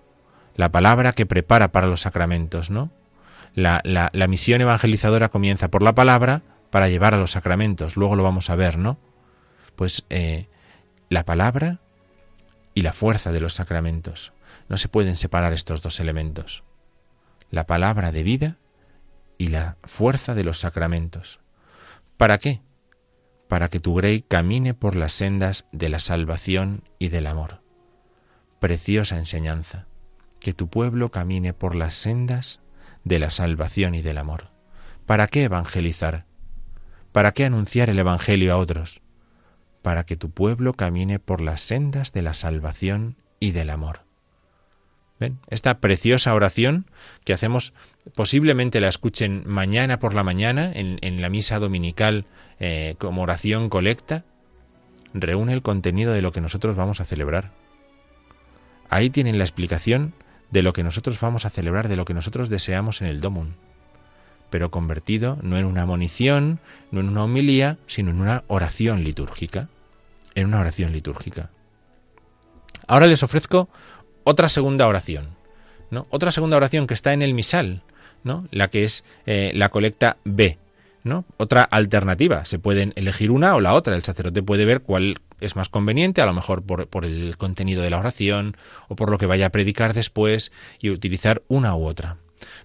[0.56, 2.90] La palabra que prepara para los sacramentos, ¿no?
[3.54, 7.96] La, la, misión evangelizadora comienza por la palabra para llevar a los sacramentos.
[7.96, 8.98] Luego lo vamos a ver, ¿no?
[9.76, 10.04] Pues
[11.08, 11.80] la palabra
[12.74, 14.32] y la fuerza de los sacramentos.
[14.68, 16.64] No se pueden separar estos dos elementos.
[17.50, 18.56] La palabra de vida
[19.38, 21.40] y la fuerza de los sacramentos.
[22.16, 22.60] ¿Para qué?
[23.48, 27.62] Para que tu grey camine por las sendas de la salvación y del amor.
[28.60, 29.86] Preciosa enseñanza.
[30.40, 32.60] Que tu pueblo camine por las sendas
[33.04, 34.50] de la salvación y del amor.
[35.06, 36.26] ¿Para qué evangelizar?
[37.12, 39.00] ¿Para qué anunciar el Evangelio a otros?
[39.88, 44.00] Para que tu pueblo camine por las sendas de la salvación y del amor.
[45.48, 46.84] Esta preciosa oración
[47.24, 47.72] que hacemos,
[48.14, 52.26] posiblemente la escuchen mañana por la mañana en, la misa dominical
[52.60, 54.26] eh, como oración colecta,
[55.14, 57.52] reúne el contenido de lo que nosotros vamos a celebrar.
[58.90, 60.12] Ahí tienen la explicación
[60.50, 63.54] de lo que nosotros vamos a celebrar, de lo que nosotros deseamos en el Domum,
[64.50, 69.70] pero convertido no en una monición, no en una homilía, sino en una oración litúrgica,
[70.38, 71.50] en una oración litúrgica.
[72.86, 73.68] Ahora les ofrezco
[74.24, 75.28] otra segunda oración,
[75.90, 76.06] ¿no?
[76.10, 77.82] Otra segunda oración que está en el misal,
[78.24, 78.46] ¿no?
[78.50, 80.58] La que es eh, la colecta B,
[81.02, 81.24] ¿no?
[81.36, 85.56] Otra alternativa, se pueden elegir una o la otra, el sacerdote puede ver cuál es
[85.56, 88.56] más conveniente, a lo mejor por, el contenido de la oración
[88.88, 92.18] o por lo que vaya a predicar después y utilizar una u otra.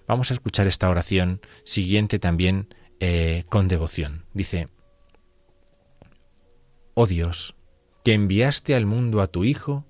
[0.06, 4.24] Vamos a escuchar esta oración siguiente también eh, con devoción.
[4.32, 4.68] Dice,
[6.94, 7.56] Oh Dios,
[8.04, 9.86] que enviaste al mundo a tu Hijo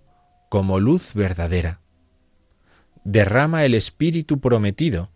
[0.49, 1.81] como luz verdadera,
[3.03, 5.11] derrama el Espíritu prometido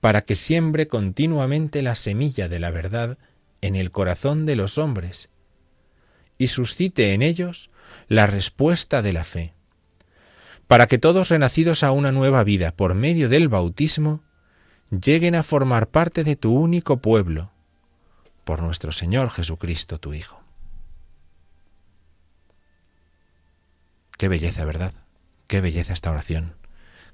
[0.00, 3.16] para que siembre continuamente la semilla de la verdad
[3.60, 5.30] en el corazón de los hombres
[6.36, 7.70] y suscite en ellos
[8.08, 9.54] la respuesta de la fe,
[10.66, 14.24] para que todos renacidos a una nueva vida por medio del bautismo,
[14.90, 17.52] lleguen a formar parte de tu único pueblo,
[18.44, 20.41] por nuestro Señor Jesucristo, tu Hijo.
[24.22, 24.92] Qué belleza, ¿verdad?
[25.48, 26.54] Qué belleza esta oración.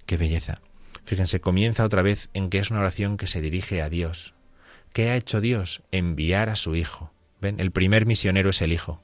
[0.04, 0.60] Qué belleza.
[1.06, 4.34] Fíjense, comienza otra vez en que es una oración que se dirige a Dios.
[4.92, 5.82] ¿Qué ha hecho Dios?
[5.90, 7.10] Enviar a su Hijo.
[7.40, 7.60] ¿Ven?
[7.60, 9.00] El primer misionero es el Hijo.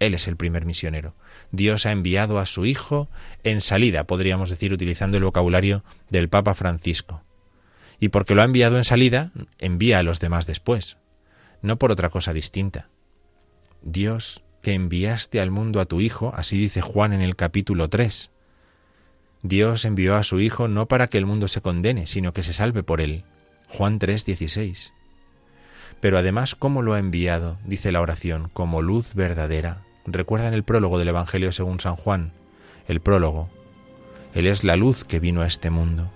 [0.00, 1.14] Él es el primer misionero.
[1.52, 3.08] Dios ha enviado a su Hijo
[3.44, 7.22] en salida, podríamos decir, utilizando el vocabulario del Papa Francisco.
[8.00, 9.30] Y porque lo ha enviado en salida,
[9.60, 10.96] envía a los demás después,
[11.60, 12.88] no por otra cosa distinta.
[13.80, 18.30] Dios que enviaste al mundo a tu Hijo, así dice Juan en el capítulo 3.
[19.42, 22.52] Dios envió a su Hijo no para que el mundo se condene, sino que se
[22.52, 23.24] salve por él.
[23.68, 24.94] Juan 3, 16.
[26.00, 27.58] Pero además, ¿cómo lo ha enviado?
[27.64, 29.82] Dice la oración, como luz verdadera.
[30.06, 32.32] ¿Recuerdan el prólogo del Evangelio según San Juan?
[32.86, 33.50] El prólogo.
[34.34, 36.10] Él es la luz que vino a este mundo.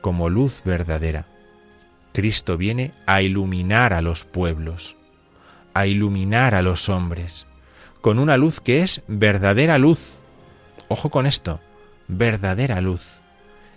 [0.00, 1.26] Como luz verdadera.
[2.12, 4.96] Cristo viene a iluminar a los pueblos
[5.76, 7.46] a iluminar a los hombres,
[8.00, 10.20] con una luz que es verdadera luz.
[10.88, 11.60] Ojo con esto,
[12.08, 13.20] verdadera luz.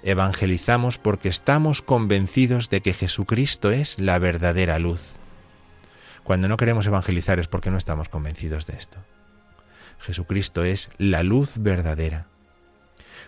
[0.02, 5.16] Evangelizamos porque estamos convencidos de que Jesucristo es la verdadera luz.
[6.24, 9.00] Cuando no queremos evangelizar es porque no estamos convencidos de esto.
[10.00, 12.28] Jesucristo es la luz verdadera.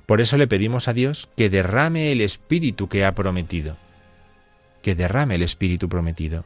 [0.05, 3.75] Por eso le pedimos a Dios que derrame el Espíritu que ha prometido.
[4.81, 6.45] Que derrame el Espíritu prometido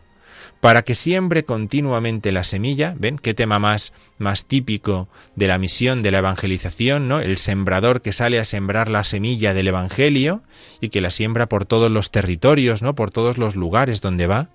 [0.62, 3.20] para que siembre continuamente la semilla, ¿ven?
[3.20, 7.20] ¿Qué tema más, más típico de la misión de la evangelización, ¿no?
[7.20, 10.42] El sembrador que sale a sembrar la semilla del Evangelio
[10.82, 12.96] y que la siembra por todos los territorios, ¿no?
[12.96, 14.50] Por todos los lugares donde va.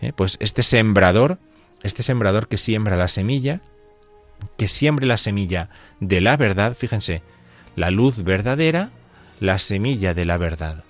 [0.00, 0.12] ¿Eh?
[0.14, 1.38] Pues este sembrador,
[1.82, 3.60] este sembrador que siembra la semilla,
[4.56, 5.68] que siembre la semilla
[6.00, 7.22] de la verdad, fíjense,
[7.76, 8.90] la luz verdadera,
[9.40, 10.84] la semilla de la verdad.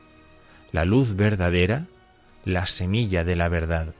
[0.70, 1.86] La luz verdadera,
[2.44, 3.94] la semilla de la verdad.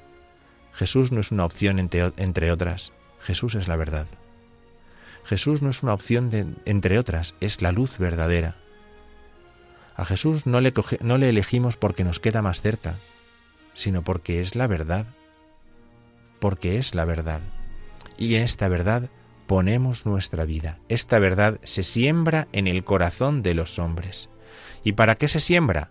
[0.74, 4.06] Jesús no es una opción entre, otras, Jesús es la verdad.
[5.24, 8.56] Jesús no es una opción entre otras, es la luz verdadera.
[9.96, 12.96] A Jesús no le, no le elegimos porque nos queda más cerca,
[13.72, 15.06] sino porque es la verdad,
[16.40, 17.40] porque es la verdad.
[18.18, 19.10] Y en esta verdad
[19.46, 20.78] ponemos nuestra vida.
[20.88, 24.28] Esta verdad se siembra en el corazón de los hombres.
[24.82, 25.90] ¿Y para qué se siembra?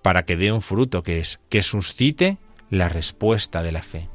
[0.00, 2.38] Para que dé un fruto que es que suscite
[2.70, 4.08] la respuesta de la fe.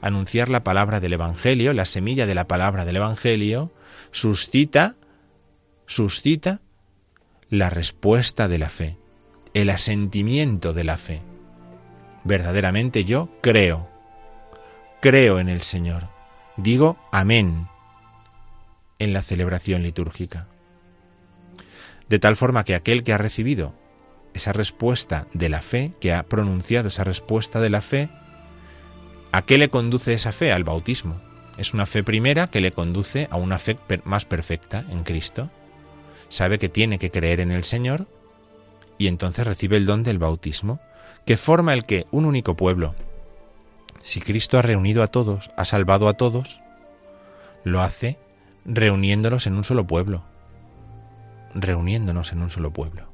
[0.00, 3.72] Anunciar la palabra del Evangelio, la semilla de la palabra del Evangelio,
[4.12, 4.96] suscita,
[5.86, 6.60] suscita
[7.48, 8.96] la respuesta de la fe,
[9.54, 11.22] el asentimiento de la fe.
[12.24, 13.90] Verdaderamente yo creo,
[15.00, 16.08] creo en el Señor.
[16.56, 17.68] Digo amén
[18.98, 20.46] en la celebración litúrgica.
[22.08, 23.74] De tal forma que aquel que ha recibido
[24.34, 28.08] esa respuesta de la fe, que ha pronunciado esa respuesta de la fe,
[29.32, 30.52] ¿a qué le conduce esa fe?
[30.52, 31.20] Al bautismo.
[31.58, 35.50] Es una fe primera que le conduce a una fe más perfecta en Cristo.
[36.28, 38.06] Sabe que tiene que creer en el Señor
[38.98, 40.80] y entonces recibe el don del bautismo,
[41.26, 42.94] que forma el que un único pueblo.
[44.02, 46.62] Si Cristo ha reunido a todos, ha salvado a todos,
[47.64, 48.18] lo hace
[48.64, 50.22] reuniéndonos en un solo pueblo,
[51.54, 53.09] reuniéndonos en un solo pueblo.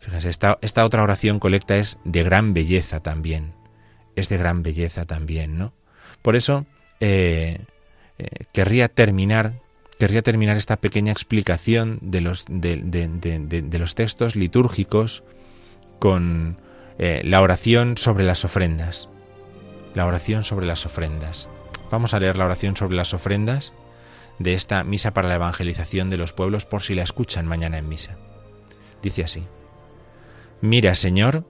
[0.00, 3.52] Fíjense, esta, esta otra oración colecta es de gran belleza también.
[4.16, 5.72] Es de gran belleza también, ¿no?
[6.22, 6.66] Por eso
[7.00, 7.60] eh,
[8.18, 9.54] eh, querría terminar
[10.00, 15.22] querría terminar esta pequeña explicación de los, de, los textos litúrgicos
[15.98, 16.56] con
[16.98, 19.10] eh, la oración sobre las ofrendas.
[19.94, 21.50] La oración sobre las ofrendas.
[21.90, 23.74] Vamos a leer la oración sobre las ofrendas
[24.38, 27.88] de esta misa para la evangelización de los pueblos por si la escuchan mañana en
[27.88, 28.16] misa.
[29.02, 29.44] Dice así.
[30.62, 31.46] Mira, Señor,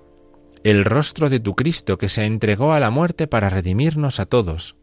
[0.62, 4.76] el rostro de tu Cristo que se entregó a la muerte para redimirnos a todos,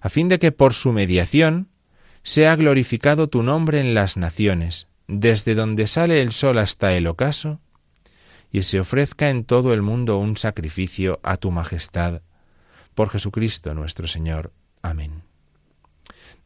[0.00, 1.68] a fin de que por su mediación
[2.22, 7.60] sea glorificado tu nombre en las naciones, desde donde sale el sol hasta el ocaso,
[8.50, 12.22] y se ofrezca en todo el mundo un sacrificio a tu majestad,
[12.94, 14.52] por Jesucristo nuestro Señor.
[14.80, 15.22] Amén.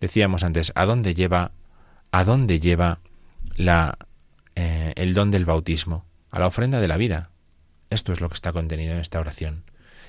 [0.00, 1.52] Decíamos antes, ¿a dónde lleva,
[2.10, 3.00] a dónde lleva
[3.54, 3.98] la,
[4.56, 6.09] eh, el don del bautismo?
[6.30, 7.30] A la ofrenda de la vida.
[7.90, 9.64] Esto es lo que está contenido en esta oración.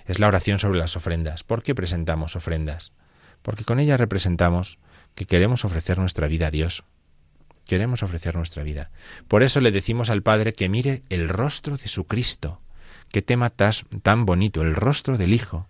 [0.05, 1.43] Es la oración sobre las ofrendas.
[1.43, 2.93] ¿Por qué presentamos ofrendas?
[3.41, 4.77] Porque con ella representamos
[5.15, 6.83] que queremos ofrecer nuestra vida a Dios.
[7.65, 8.91] Queremos ofrecer nuestra vida.
[9.27, 12.61] Por eso le decimos al Padre que mire el rostro de su Cristo.
[13.09, 15.67] Qué tema tan bonito, el rostro del Hijo.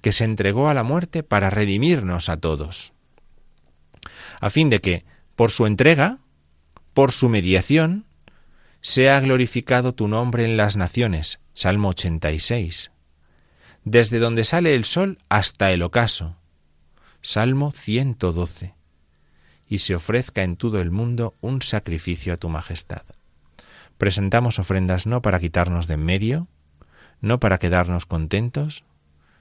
[0.00, 2.92] que se entregó a la muerte para redimirnos a todos,
[4.40, 5.04] a fin de que,
[5.34, 6.18] por su entrega,
[6.94, 8.06] por su mediación,
[8.80, 11.40] sea glorificado tu nombre en las naciones.
[11.54, 12.90] Salmo 86.
[13.84, 16.36] Desde donde sale el sol hasta el ocaso.
[17.20, 18.74] Salmo 112.
[19.66, 23.02] Y se ofrezca en todo el mundo un sacrificio a tu majestad.
[23.98, 26.48] Presentamos ofrendas no para quitarnos de en medio,
[27.20, 28.84] no para quedarnos contentos,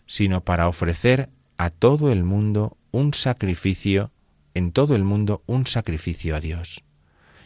[0.08, 4.12] sino para ofrecer a todo el mundo un sacrificio,
[4.56, 6.84] en todo el mundo un sacrificio a Dios.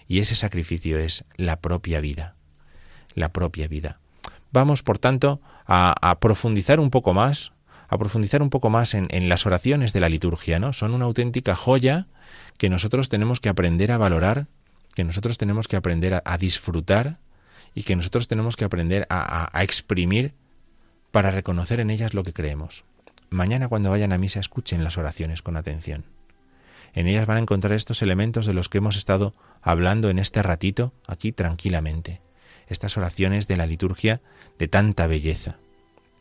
[0.08, 2.36] Y ese sacrificio es la propia vida,
[3.16, 4.00] la propia vida.
[4.52, 7.54] Vamos, por tanto, a, profundizar un poco más,
[7.88, 10.74] a profundizar un poco más en, las oraciones de la liturgia, ¿no?
[10.74, 12.08] Son una auténtica joya
[12.58, 14.48] que nosotros tenemos que aprender a valorar,
[14.94, 17.20] que nosotros tenemos que aprender a, disfrutar
[17.74, 20.34] y que nosotros tenemos que aprender a, a exprimir
[21.12, 22.84] para reconocer en ellas lo que creemos.
[23.30, 26.04] Mañana cuando vayan a misa escuchen las oraciones con atención.
[26.94, 30.44] En ellas van a encontrar estos elementos de los que hemos estado hablando en este
[30.44, 32.22] ratito aquí tranquilamente.
[32.68, 34.22] Estas oraciones de la liturgia
[34.58, 35.58] de tanta belleza,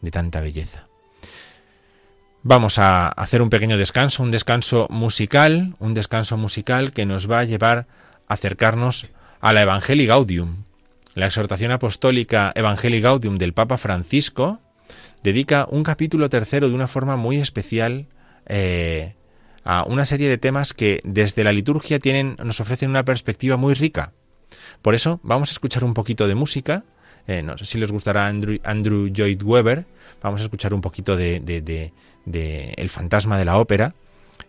[0.01, 0.87] de tanta belleza.
[2.43, 7.41] Vamos a hacer un pequeño descanso, un descanso musical, un descanso musical que nos va
[7.41, 7.87] a llevar
[8.29, 9.11] a acercarnos
[9.41, 10.65] a la Evangelii Gaudium.
[11.15, 14.61] La exhortación apostólica Evangelii Gaudium del Papa Francisco
[15.23, 18.07] dedica un capítulo tercero de una forma muy especial
[18.47, 19.17] eh,
[19.71, 23.75] a una serie de temas que desde la liturgia tienen, nos ofrecen una perspectiva muy
[23.75, 24.13] rica.
[24.83, 26.83] Por eso vamos a escuchar un poquito de música.
[27.29, 29.87] Eh, no sé si les gustará Andrew, Andrew Lloyd Webber.
[30.23, 33.95] Vamos a escuchar un poquito de, de, El fantasma de la ópera.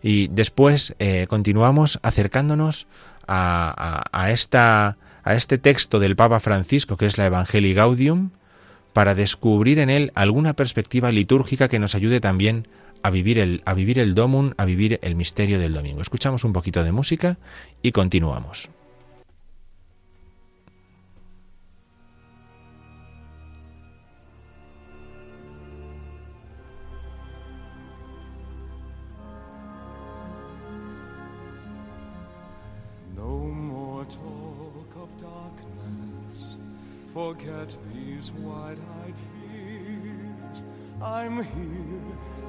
[0.02, 2.88] Y después eh, continuamos acercándonos
[3.28, 8.32] a, a, esta, a este texto del Papa Francisco, que es la Evangelii Gaudium,
[8.92, 12.66] para descubrir en él alguna perspectiva litúrgica que nos ayude también
[13.04, 14.16] a vivir el, a vivir el
[14.58, 16.02] a vivir el misterio del domingo.
[16.02, 17.38] Escuchamos un poquito de música
[17.82, 18.70] y continuamos.
[37.14, 39.16] forget these wide-eyed.
[41.02, 42.31] I'm here,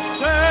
[0.00, 0.49] say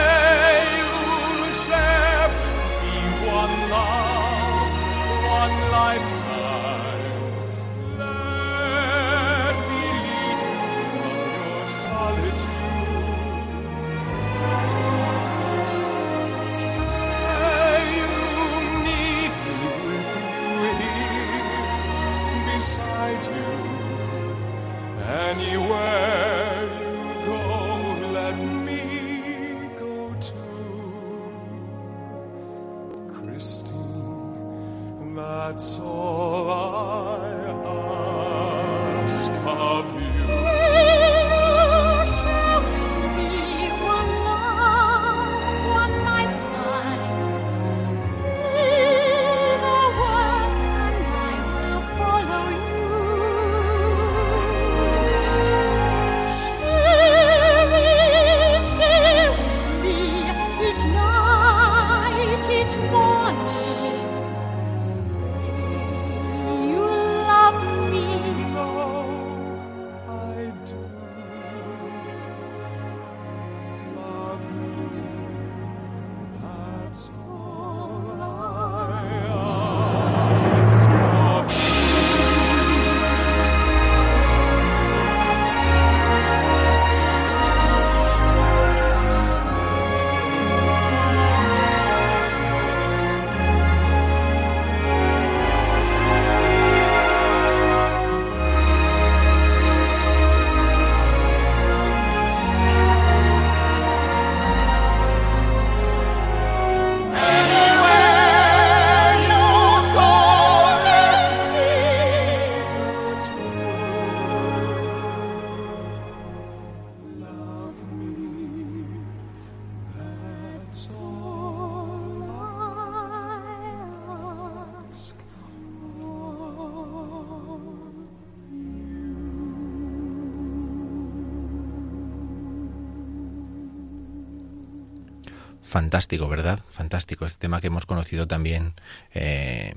[135.80, 136.60] Fantástico, ¿verdad?
[136.72, 137.26] Fantástico.
[137.26, 138.74] Este tema que hemos conocido también
[139.14, 139.76] eh,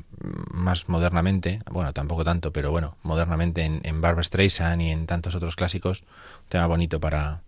[0.51, 5.37] más modernamente, bueno, tampoco tanto, pero bueno, modernamente en, en Barbara Streisand y en tantos
[5.37, 6.01] otros clásicos.
[6.01, 7.43] Un tema bonito para,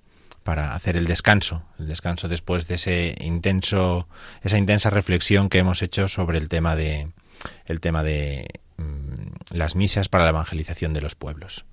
[0.45, 4.07] para hacer el descanso, el descanso después de ese intenso,
[4.41, 7.09] esa intensa reflexión que hemos hecho sobre el tema de,
[7.67, 11.65] el tema de mm, las misas para la evangelización de los pueblos.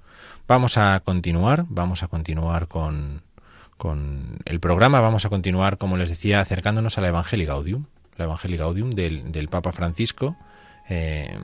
[0.47, 3.21] Vamos a continuar, vamos a continuar con,
[3.81, 5.01] con el programa.
[5.01, 9.47] Vamos a continuar, como les decía, acercándonos a la Evangelii Gaudium, la Evangelii Gaudium del,
[9.49, 10.37] Papa Francisco.
[10.87, 11.35] Eh,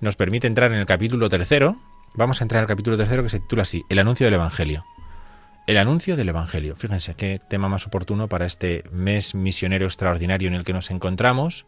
[0.00, 1.76] nos permite entrar en el capítulo tercero.
[2.14, 4.84] Vamos a entrar en el capítulo tercero que se titula así, El anuncio del Evangelio.
[5.66, 6.76] El anuncio del Evangelio.
[6.76, 11.66] Fíjense qué tema más oportuno para este mes misionero extraordinario en el que nos encontramos,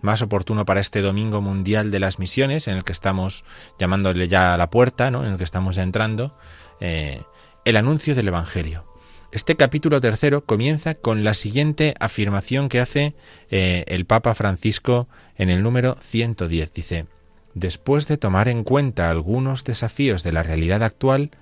[0.00, 3.44] más oportuno para este Domingo Mundial de las Misiones, en el que estamos
[3.80, 5.26] llamándole ya a la puerta, ¿no?
[5.26, 6.38] en el que estamos ya entrando.
[6.78, 7.20] Eh,
[7.64, 8.93] el anuncio del Evangelio.
[9.34, 13.16] Este capítulo tercero comienza con la siguiente afirmación que hace
[13.50, 16.72] eh, el Papa Francisco en el número 110.
[16.72, 17.06] Dice,
[17.52, 21.32] Después de tomar en cuenta algunos desafíos de la realidad actual,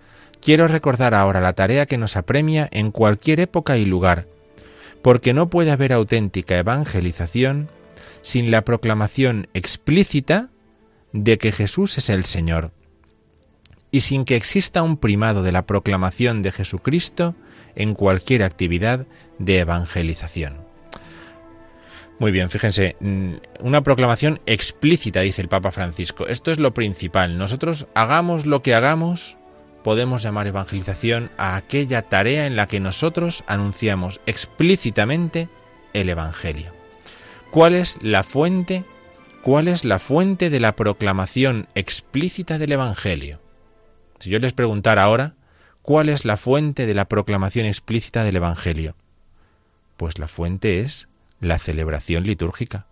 [0.41, 4.27] quiero recordar ahora la tarea que nos apremia en cualquier época y lugar,
[5.03, 7.69] porque no puede haber auténtica evangelización
[8.23, 10.49] sin la proclamación explícita
[11.13, 12.73] de que Jesús es el Señor,
[13.91, 17.35] y sin que exista un primado de la proclamación de Jesucristo
[17.77, 19.07] en cualquier actividad
[19.39, 20.73] de evangelización.
[22.19, 26.29] Muy bien, fíjense, mm, una proclamación explícita, dice el Papa Francisco.
[26.29, 27.37] Esto es lo principal.
[27.37, 29.37] Nosotros hagamos lo que hagamos,
[29.83, 35.49] podemos llamar evangelización a aquella tarea en la que nosotros anunciamos explícitamente
[35.95, 36.71] el Evangelio.
[37.51, 38.85] ¿Cuál es la fuente?
[39.43, 43.41] ¿Cuál es la fuente de la proclamación explícita del Evangelio?
[44.21, 45.35] Si yo les preguntara ahora,
[45.83, 48.95] ¿Cuál es la fuente de la proclamación explícita del Evangelio?
[49.97, 51.09] Pues la fuente es
[51.41, 52.87] la celebración litúrgica.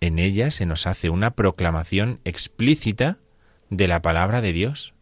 [0.00, 3.18] En ella se nos hace una proclamación explícita
[3.68, 4.92] de la palabra de Dios.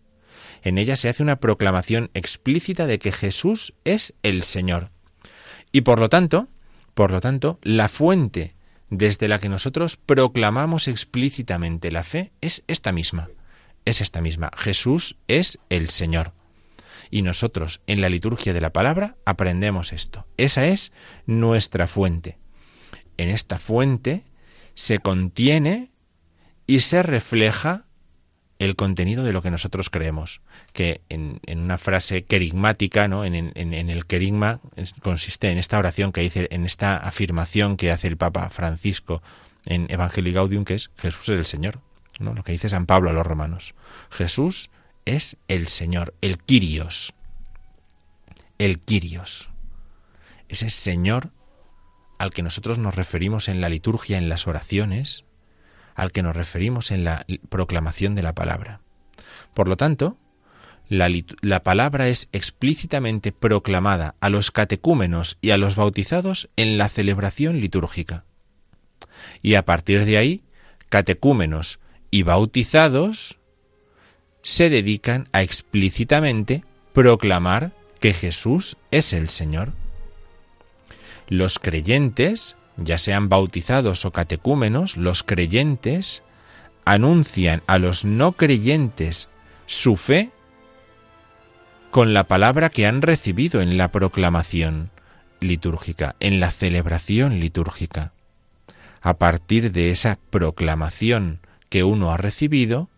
[0.62, 4.90] En ella se hace una proclamación explícita de que Jesús es el Señor.
[5.72, 6.48] Y por lo tanto,
[6.92, 8.54] por lo tanto, la fuente
[8.90, 13.30] desde la que nosotros proclamamos explícitamente la fe es esta misma.
[13.86, 14.50] Es esta misma.
[14.54, 16.34] Jesús es el Señor.
[17.10, 20.26] Y nosotros en la liturgia de la palabra aprendemos esto.
[20.36, 20.92] Esa es
[21.26, 22.38] nuestra fuente.
[23.16, 24.24] En esta fuente
[24.74, 25.90] se contiene
[26.66, 27.86] y se refleja
[28.58, 30.40] el contenido de lo que nosotros creemos,
[30.72, 33.24] que en, una frase querigmática, ¿no?
[33.24, 34.60] en, el querigma
[35.00, 39.22] consiste en esta oración que dice, en esta afirmación que hace el Papa Francisco
[39.64, 41.80] en Evangelii Gaudium, que es Jesús es el Señor,
[42.18, 42.34] ¿no?
[42.34, 43.74] lo que dice San Pablo a los romanos.
[44.10, 44.70] Jesús
[45.08, 47.14] es el Señor, el Kyrios.
[48.58, 49.48] El Kyrios.
[50.48, 51.30] Ese Señor
[52.18, 55.24] al que nosotros nos referimos en la liturgia, en las oraciones,
[55.94, 58.80] al que nos referimos en la proclamación de la palabra.
[59.54, 60.16] Por lo tanto,
[60.88, 61.10] la,
[61.42, 67.60] la, palabra es explícitamente proclamada a los catecúmenos y a los bautizados en la celebración
[67.60, 68.24] litúrgica.
[69.42, 70.42] Y a partir de ahí,
[70.88, 71.78] catecúmenos
[72.10, 73.37] y bautizados
[74.42, 79.72] se dedican a explícitamente proclamar que Jesús es el Señor.
[81.28, 86.22] Los creyentes, ya sean bautizados o catecúmenos, los creyentes
[86.84, 89.28] anuncian a los no creyentes
[89.66, 90.30] su fe
[91.90, 94.90] con la palabra que han recibido en la proclamación
[95.40, 98.12] litúrgica, en la celebración litúrgica.
[99.00, 102.88] A partir de esa proclamación que uno ha recibido,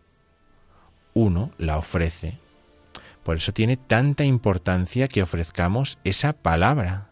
[1.14, 2.38] uno la ofrece.
[3.22, 7.08] Por eso tiene tanta importancia que ofrezcamos esa palabra.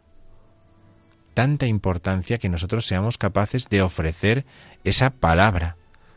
[1.34, 4.44] Tanta importancia que nosotros seamos capaces de ofrecer
[4.84, 5.76] esa palabra,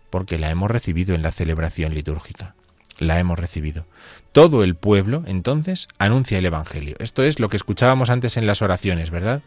[0.09, 2.55] porque la hemos recibido en la celebración litúrgica.
[2.97, 3.85] La hemos recibido.
[4.31, 6.95] Todo el pueblo, entonces, anuncia el Evangelio.
[6.99, 9.41] Esto es lo que escuchábamos antes en las oraciones, ¿verdad?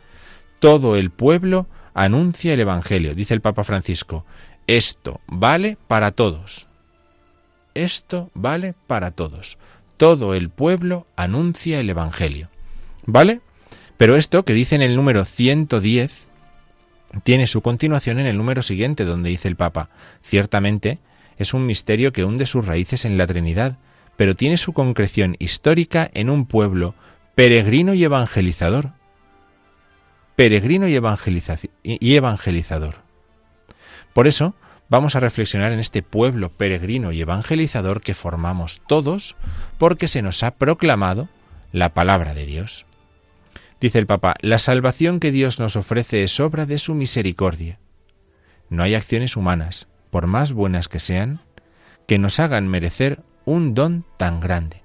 [0.59, 4.25] Todo el pueblo anuncia el Evangelio, dice el Papa Francisco.
[4.67, 6.69] Esto vale para todos.
[7.75, 9.59] Esto vale para todos.
[9.97, 12.49] Todo el pueblo anuncia el Evangelio.
[13.07, 13.41] ¿Vale?
[13.97, 16.29] Pero esto que dice en el número 110
[17.23, 19.89] tiene su continuación en el número siguiente, donde dice el Papa,
[20.23, 20.99] ciertamente
[21.37, 23.79] es un misterio que hunde sus raíces en la Trinidad,
[24.17, 26.95] pero tiene su concreción histórica en un pueblo
[27.35, 28.93] peregrino y evangelizador.
[30.37, 30.99] peregrino y,
[31.83, 32.97] y evangelizador.
[34.13, 34.55] Por eso,
[34.89, 39.37] vamos a reflexionar en este pueblo peregrino y evangelizador que formamos todos
[39.79, 41.29] porque se nos ha proclamado
[41.73, 42.87] la palabra de Dios.
[43.81, 47.79] Dice el Papa, la salvación que Dios nos ofrece es obra de su misericordia.
[48.71, 51.41] No hay acciones humanas, por más buenas que sean,
[52.07, 54.83] que nos hagan merecer un don tan grande.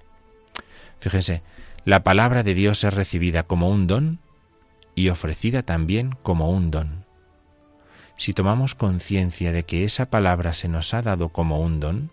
[1.00, 1.44] Fíjense,
[1.86, 4.20] la palabra de Dios es recibida como un don
[4.96, 6.99] y ofrecida también como un don.
[8.20, 12.12] Si tomamos conciencia de que esa palabra se nos ha dado como un don,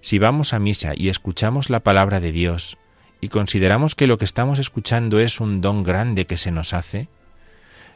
[0.00, 2.76] si vamos a misa y escuchamos la palabra de Dios
[3.20, 7.08] y consideramos que lo que estamos escuchando es un don grande que se nos hace,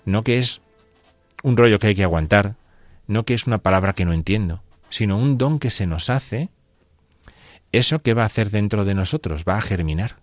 [0.04, 0.60] no que es
[1.42, 2.54] un rollo que hay que aguantar,
[3.08, 6.48] no que es una palabra que no entiendo, sino un don que se nos hace,
[7.72, 10.20] eso que va a hacer dentro de nosotros va a germinar,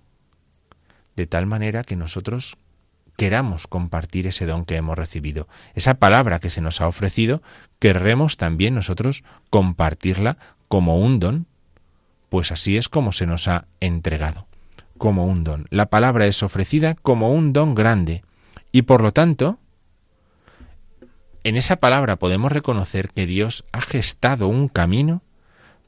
[1.18, 2.56] de tal manera que nosotros
[3.16, 7.41] queramos compartir ese don que hemos recibido, esa palabra que se nos ha ofrecido,
[7.80, 10.38] querremos también nosotros compartirla
[10.68, 11.45] como un don,
[12.30, 14.47] pues así es como se nos ha entregado,
[14.97, 15.68] como un don.
[15.70, 18.24] La palabra es ofrecida como un don grande
[18.72, 19.59] y por lo tanto,
[21.43, 25.22] en esa palabra podemos reconocer que Dios ha gestado un camino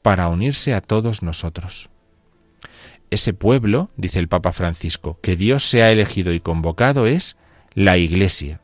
[0.02, 1.90] para unirse a todos nosotros
[3.10, 7.36] ese pueblo, dice el Papa Francisco, que Dios se ha elegido y convocado es
[7.74, 8.60] la Iglesia.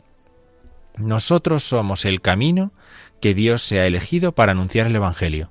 [0.97, 2.72] Nosotros somos el camino
[3.20, 5.51] que Dios se ha elegido para anunciar el Evangelio.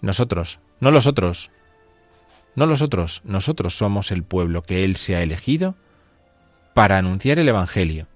[0.00, 1.50] Nosotros, no los otros,
[2.54, 5.76] no los otros, nosotros somos el pueblo que Él se ha elegido
[6.74, 8.08] para anunciar el Evangelio.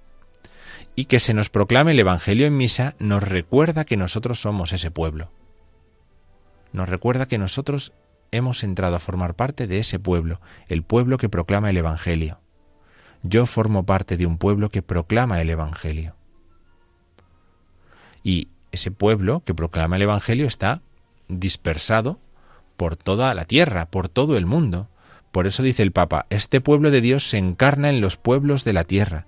[0.94, 4.90] Y que se nos proclame el Evangelio en misa nos recuerda que nosotros somos ese
[4.90, 5.30] pueblo.
[6.72, 7.92] Nos recuerda que nosotros
[8.31, 12.41] hemos entrado a formar parte de ese pueblo, el pueblo que proclama el Evangelio.
[13.22, 16.14] Yo formo parte de un pueblo que proclama el Evangelio.
[18.22, 20.83] Y ese pueblo que proclama el Evangelio está
[21.29, 22.18] dispersado
[22.77, 24.89] por toda la tierra, por todo el mundo.
[25.33, 28.72] Por eso dice el Papa, este pueblo de Dios se encarna en los pueblos de
[28.72, 29.27] la tierra,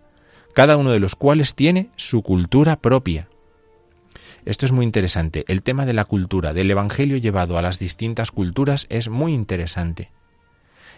[0.55, 3.29] cada uno de los cuales tiene su cultura propia.
[4.45, 5.45] Esto es muy interesante.
[5.49, 10.11] El tema de la cultura, del Evangelio llevado a las distintas culturas es muy interesante.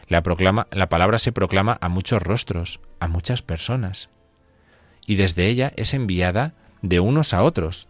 [0.09, 4.11] La, proclama, la palabra se proclama a muchos rostros, a muchas personas.
[5.07, 7.89] Y desde ella es enviada de unos a otros.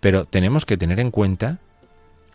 [0.00, 1.58] Pero tenemos que tener en cuenta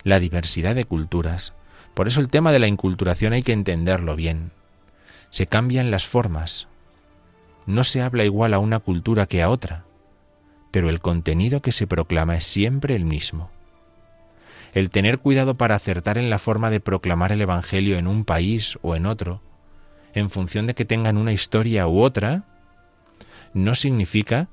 [0.04, 1.54] la diversidad de culturas.
[1.94, 4.52] Por eso el tema de la inculturación hay que entenderlo bien.
[5.30, 6.68] Se cambian las formas.
[7.66, 9.86] No se habla igual a una cultura que a otra
[10.72, 13.50] pero el contenido que se proclama es siempre el mismo.
[14.74, 18.78] El tener cuidado para acertar en la forma de proclamar el Evangelio en un país
[18.82, 19.42] o en otro,
[20.14, 22.44] en función de que tengan una historia u otra,
[23.54, 24.48] no significa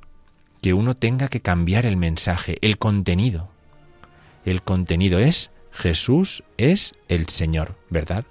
[0.62, 3.51] que uno tenga que cambiar el mensaje, el contenido.
[4.45, 8.25] El contenido es Jesús es el Señor, ¿verdad?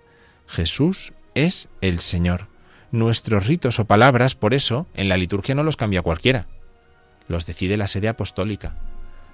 [0.48, 2.48] Jesús es el Señor.
[2.92, 6.48] Nuestros ritos o palabras, por eso, en la liturgia no los cambia cualquiera
[7.28, 8.76] los decide la sede apostólica,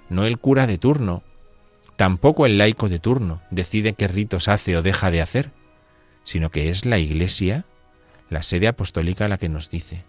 [0.08, 1.22] no el cura de turno,
[1.96, 5.50] tampoco el laico de turno decide qué ritos hace o deja de hacer,
[6.24, 7.64] sino que es la Iglesia,
[8.28, 10.04] la sede apostólica la que nos dice,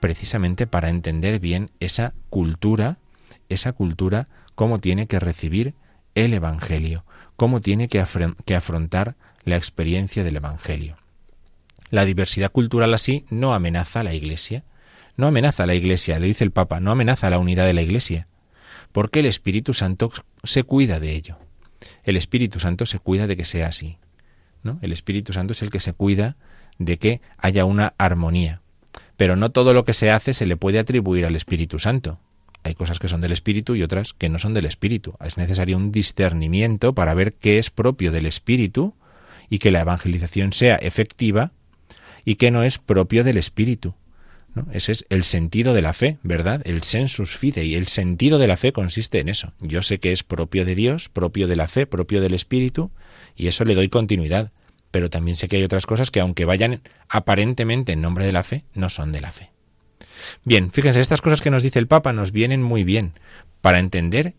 [0.00, 2.98] precisamente para entender bien esa cultura,
[3.48, 5.74] esa cultura, cómo tiene que recibir
[6.14, 7.04] el Evangelio,
[7.36, 10.96] cómo tiene que, afrontar la experiencia del Evangelio.
[11.90, 14.64] La diversidad cultural así no amenaza a la Iglesia,
[15.18, 17.74] no amenaza a la Iglesia, le dice el Papa, no amenaza a la unidad de
[17.74, 18.28] la Iglesia,
[18.92, 20.12] porque el Espíritu Santo
[20.44, 21.38] se cuida de ello.
[22.04, 23.98] El Espíritu Santo se cuida de que sea así.
[24.62, 24.78] ¿no?
[24.80, 26.36] El Espíritu Santo es el que se cuida
[26.78, 28.62] de que haya una armonía.
[29.16, 32.20] Pero no todo lo que se hace se le puede atribuir al Espíritu Santo.
[32.62, 35.14] Hay cosas que son del Espíritu y otras que no son del Espíritu.
[35.20, 38.94] Es necesario un discernimiento para ver qué es propio del Espíritu
[39.50, 41.50] y que la evangelización sea efectiva
[42.24, 43.94] y qué no es propio del Espíritu.
[44.72, 46.62] Ese es el sentido de la fe, ¿verdad?
[46.64, 47.74] El sensus fidei.
[47.74, 49.52] El sentido de la fe consiste en eso.
[49.60, 52.90] Yo sé que es propio de Dios, propio de la fe, propio del Espíritu,
[53.36, 54.52] y eso le doy continuidad.
[54.90, 58.42] Pero también sé que hay otras cosas que, aunque vayan aparentemente en nombre de la
[58.42, 59.50] fe, no son de la fe.
[60.44, 63.12] Bien, fíjense, estas cosas que nos dice el Papa nos vienen muy bien
[63.60, 64.34] para entender,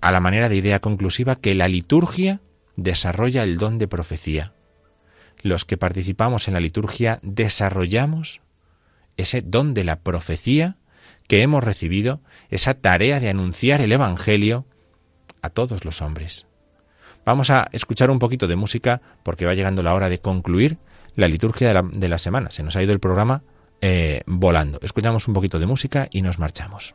[0.00, 2.40] a la manera de idea conclusiva, que la liturgia
[2.76, 4.52] desarrolla el don de profecía.
[5.42, 8.40] Los que participamos en la liturgia desarrollamos
[9.18, 10.76] ese don de la profecía
[11.26, 14.64] que hemos recibido, esa tarea de anunciar el Evangelio
[15.42, 16.46] a todos los hombres.
[17.26, 20.78] Vamos a escuchar un poquito de música porque va llegando la hora de concluir
[21.14, 22.50] la liturgia de la, semana.
[22.50, 23.42] Se nos ha ido el programa
[23.82, 24.78] eh, volando.
[24.82, 26.94] Escuchamos un poquito de música y nos marchamos.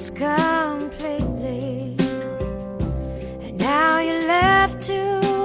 [0.00, 1.94] us completely.
[3.42, 5.39] And now you're left to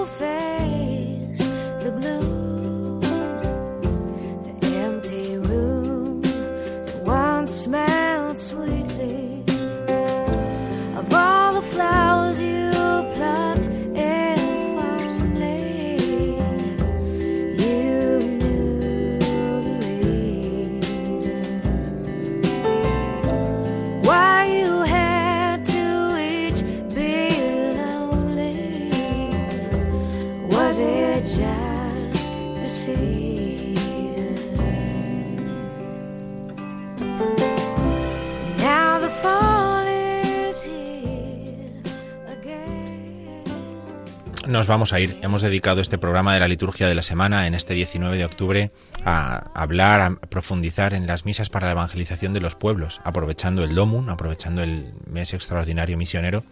[44.56, 45.18] nos vamos a ir.
[45.22, 48.72] Hemos dedicado este programa de la liturgia de la semana en este 19 de octubre
[49.04, 53.76] a hablar, a profundizar en las misas para la evangelización de los pueblos, aprovechando el
[53.76, 56.46] Domun, aprovechando el mes extraordinario misionero.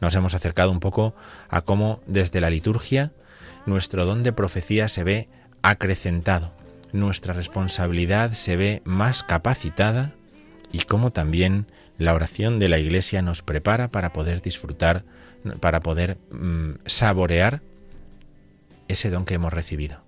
[0.00, 1.14] Nos hemos acercado un poco
[1.50, 3.12] a cómo desde la liturgia
[3.66, 5.28] nuestro don de profecía se ve
[5.60, 6.54] acrecentado,
[6.94, 10.14] nuestra responsabilidad se ve más capacitada
[10.72, 15.04] y cómo también la oración de la Iglesia nos prepara para poder disfrutar
[15.60, 17.62] para poder mm, saborear
[18.88, 20.00] ese don que hemos recibido.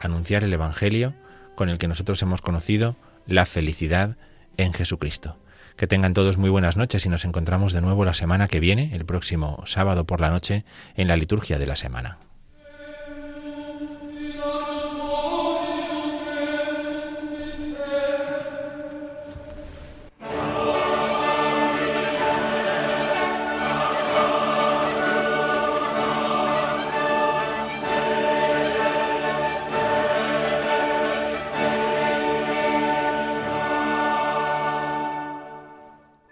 [0.00, 1.14] Anunciar el Evangelio
[1.54, 4.16] con el que nosotros hemos conocido la felicidad
[4.56, 5.36] en Jesucristo.
[5.76, 8.90] Que tengan todos muy buenas noches y nos encontramos de nuevo la semana que viene,
[8.94, 10.64] el próximo sábado por la noche,
[10.96, 12.18] en la liturgia de la semana.